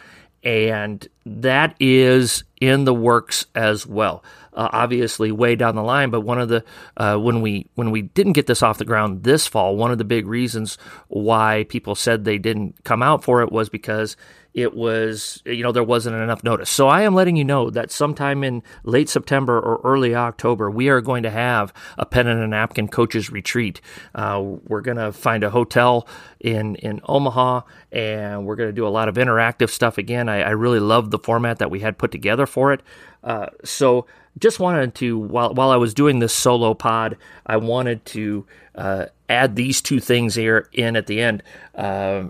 and 0.42 1.06
that 1.26 1.76
is 1.80 2.44
in 2.60 2.84
the 2.84 2.94
works 2.94 3.46
as 3.54 3.86
well. 3.86 4.24
Uh, 4.52 4.68
obviously, 4.72 5.30
way 5.30 5.54
down 5.54 5.76
the 5.76 5.82
line, 5.82 6.10
but 6.10 6.22
one 6.22 6.40
of 6.40 6.48
the 6.48 6.64
uh, 6.96 7.16
when 7.16 7.40
we 7.40 7.68
when 7.74 7.90
we 7.90 8.02
didn't 8.02 8.32
get 8.32 8.46
this 8.46 8.62
off 8.62 8.78
the 8.78 8.84
ground 8.84 9.22
this 9.22 9.46
fall, 9.46 9.76
one 9.76 9.92
of 9.92 9.98
the 9.98 10.04
big 10.04 10.26
reasons 10.26 10.76
why 11.08 11.66
people 11.68 11.94
said 11.94 12.24
they 12.24 12.38
didn't 12.38 12.82
come 12.84 13.02
out 13.02 13.22
for 13.22 13.42
it 13.42 13.52
was 13.52 13.68
because 13.68 14.16
it 14.52 14.74
was, 14.74 15.42
you 15.46 15.62
know, 15.62 15.72
there 15.72 15.84
wasn't 15.84 16.16
enough 16.16 16.42
notice. 16.42 16.70
So 16.70 16.88
I 16.88 17.02
am 17.02 17.14
letting 17.14 17.36
you 17.36 17.44
know 17.44 17.70
that 17.70 17.90
sometime 17.90 18.42
in 18.42 18.62
late 18.82 19.08
September 19.08 19.58
or 19.58 19.80
early 19.84 20.14
October, 20.14 20.70
we 20.70 20.88
are 20.88 21.00
going 21.00 21.22
to 21.22 21.30
have 21.30 21.72
a 21.96 22.04
pen 22.04 22.26
and 22.26 22.40
a 22.40 22.46
napkin 22.48 22.88
coaches 22.88 23.30
retreat. 23.30 23.80
Uh, 24.14 24.42
we're 24.66 24.80
going 24.80 24.96
to 24.96 25.12
find 25.12 25.44
a 25.44 25.50
hotel 25.50 26.08
in, 26.40 26.74
in 26.76 27.00
Omaha 27.04 27.62
and 27.92 28.44
we're 28.44 28.56
going 28.56 28.68
to 28.68 28.74
do 28.74 28.86
a 28.86 28.88
lot 28.88 29.08
of 29.08 29.14
interactive 29.14 29.70
stuff 29.70 29.98
again. 29.98 30.28
I, 30.28 30.42
I 30.42 30.50
really 30.50 30.80
love 30.80 31.10
the 31.10 31.18
format 31.18 31.58
that 31.58 31.70
we 31.70 31.80
had 31.80 31.96
put 31.96 32.10
together 32.10 32.46
for 32.46 32.72
it. 32.72 32.82
Uh, 33.22 33.46
so 33.64 34.06
just 34.38 34.58
wanted 34.58 34.94
to, 34.96 35.18
while, 35.18 35.54
while 35.54 35.70
I 35.70 35.76
was 35.76 35.94
doing 35.94 36.18
this 36.18 36.32
solo 36.32 36.74
pod, 36.74 37.16
I 37.46 37.56
wanted 37.56 38.04
to 38.06 38.46
uh, 38.74 39.06
add 39.28 39.56
these 39.56 39.80
two 39.80 40.00
things 40.00 40.34
here 40.34 40.68
in 40.72 40.96
at 40.96 41.06
the 41.06 41.20
end. 41.20 41.42
Uh, 41.74 42.24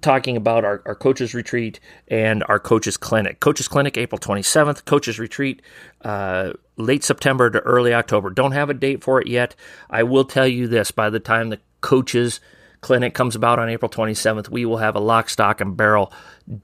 talking 0.00 0.36
about 0.36 0.64
our, 0.64 0.82
our 0.86 0.94
coaches 0.94 1.34
retreat 1.34 1.80
and 2.08 2.42
our 2.48 2.58
coaches 2.58 2.96
clinic. 2.96 3.40
Coaches 3.40 3.68
clinic, 3.68 3.96
April 3.96 4.18
27th. 4.18 4.84
Coaches 4.84 5.18
retreat, 5.18 5.62
uh, 6.02 6.52
late 6.76 7.04
September 7.04 7.50
to 7.50 7.60
early 7.60 7.92
October. 7.94 8.30
Don't 8.30 8.52
have 8.52 8.70
a 8.70 8.74
date 8.74 9.02
for 9.02 9.20
it 9.20 9.26
yet. 9.26 9.54
I 9.90 10.02
will 10.02 10.24
tell 10.24 10.46
you 10.46 10.66
this 10.66 10.90
by 10.90 11.10
the 11.10 11.20
time 11.20 11.50
the 11.50 11.60
coaches 11.80 12.40
clinic 12.82 13.14
comes 13.14 13.34
about 13.36 13.58
on 13.58 13.68
April 13.68 13.88
27th, 13.88 14.48
we 14.48 14.66
will 14.66 14.76
have 14.76 14.96
a 14.96 15.00
lock, 15.00 15.30
stock, 15.30 15.60
and 15.60 15.76
barrel 15.76 16.12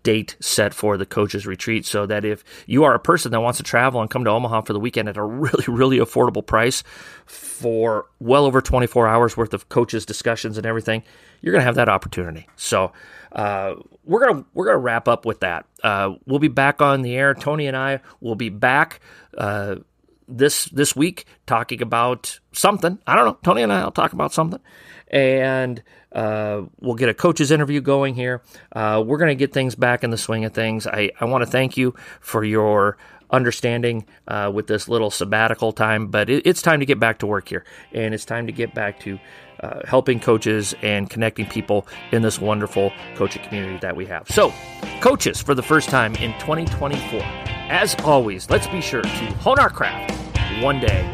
date 0.03 0.37
set 0.41 0.75
for 0.75 0.97
the 0.97 1.07
coaches 1.07 1.47
retreat 1.47 1.87
so 1.87 2.05
that 2.07 2.25
if 2.25 2.45
you 2.67 2.83
are 2.85 2.93
a 2.93 2.99
person 2.99 3.31
that 3.31 3.41
wants 3.41 3.57
to 3.57 3.63
travel 3.63 4.01
and 4.01 4.11
come 4.11 4.25
to 4.25 4.31
Omaha 4.31 4.63
for 4.63 4.73
the 4.73 4.81
weekend 4.81 5.09
at 5.09 5.17
a 5.17 5.23
really, 5.25 5.65
really 5.69 5.99
affordable 5.99 6.45
price 6.45 6.83
for 7.25 8.07
well 8.19 8.45
over 8.45 8.61
24 8.61 9.07
hours 9.07 9.37
worth 9.37 9.55
of 9.55 9.69
coaches 9.69 10.05
discussions 10.05 10.59
and 10.59 10.67
everything, 10.67 11.03
you're 11.41 11.53
going 11.53 11.61
to 11.61 11.67
have 11.67 11.77
that 11.77 11.89
opportunity. 11.89 12.49
So, 12.57 12.93
uh, 13.39 13.77
we're 14.05 14.27
gonna 14.27 14.45
we're 14.53 14.67
gonna 14.67 14.79
wrap 14.79 15.07
up 15.07 15.25
with 15.25 15.41
that. 15.41 15.65
Uh, 15.85 16.15
we'll 16.27 16.41
be 16.41 16.49
back 16.49 16.83
on 16.83 17.03
the 17.03 17.15
air. 17.15 17.35
Tony 17.35 17.69
and 17.69 17.77
I 17.77 18.01
will 18.21 18.35
be 18.35 18.49
back 18.49 18.99
uh, 19.37 19.77
this 20.27 20.65
this 20.65 20.97
week 20.97 21.25
talking 21.47 21.81
about 21.81 22.41
something. 22.51 22.99
I 23.07 23.15
don't 23.15 23.27
know. 23.27 23.39
Tony 23.45 23.63
and 23.63 23.73
I 23.73 23.85
will 23.85 23.93
talk 23.93 24.13
about 24.13 24.33
something, 24.33 24.59
and 25.07 25.81
uh, 26.11 26.63
we'll 26.81 26.97
get 26.97 27.11
a 27.11 27.15
coach's 27.15 27.53
interview 27.53 27.81
going 27.81 28.17
here. 28.17 28.43
Uh, 28.73 29.05
we're 29.07 29.19
gonna 29.19 29.37
get 29.37 29.53
things 29.53 29.77
back 29.77 30.03
in 30.03 30.11
the 30.11 30.19
swing 30.19 30.45
of 30.45 30.53
things. 30.53 30.89
I 30.89 31.13
I 31.21 31.27
want 31.27 31.45
to 31.45 31.51
thank 31.51 31.77
you 31.77 31.95
for 32.21 32.43
your 32.43 32.99
understanding 33.31 34.07
uh, 34.27 34.51
with 34.53 34.67
this 34.67 34.89
little 34.89 35.11
sabbatical 35.11 35.73
time, 35.73 36.09
but 36.09 36.31
it, 36.31 36.47
it's 36.47 36.63
time 36.63 36.81
to 36.81 36.87
get 36.87 36.99
back 36.99 37.19
to 37.19 37.27
work 37.27 37.49
here, 37.49 37.65
and 37.93 38.15
it's 38.15 38.25
time 38.25 38.47
to 38.47 38.53
get 38.53 38.75
back 38.75 39.01
to 39.01 39.19
uh, 39.61 39.81
helping 39.87 40.21
coaches 40.21 40.75
and 40.83 41.11
connecting 41.11 41.47
people 41.47 41.87
in 42.13 42.23
this 42.23 42.41
wonderful 42.41 42.93
coaching 43.17 43.43
community 43.43 43.79
that 43.81 43.97
we 43.97 44.07
have. 44.07 44.29
So, 44.29 44.53
coaches 45.01 45.43
for 45.43 45.55
the 45.55 45.63
first 45.63 45.89
time 45.89 46.15
in 46.17 46.33
2024. 46.41 47.21
As 47.71 47.95
always, 48.05 48.49
let's 48.49 48.67
be 48.69 48.81
sure 48.81 49.03
to 49.03 49.09
hone 49.09 49.59
our 49.59 49.71
craft 49.71 50.15
one 50.63 50.81
day 50.81 51.11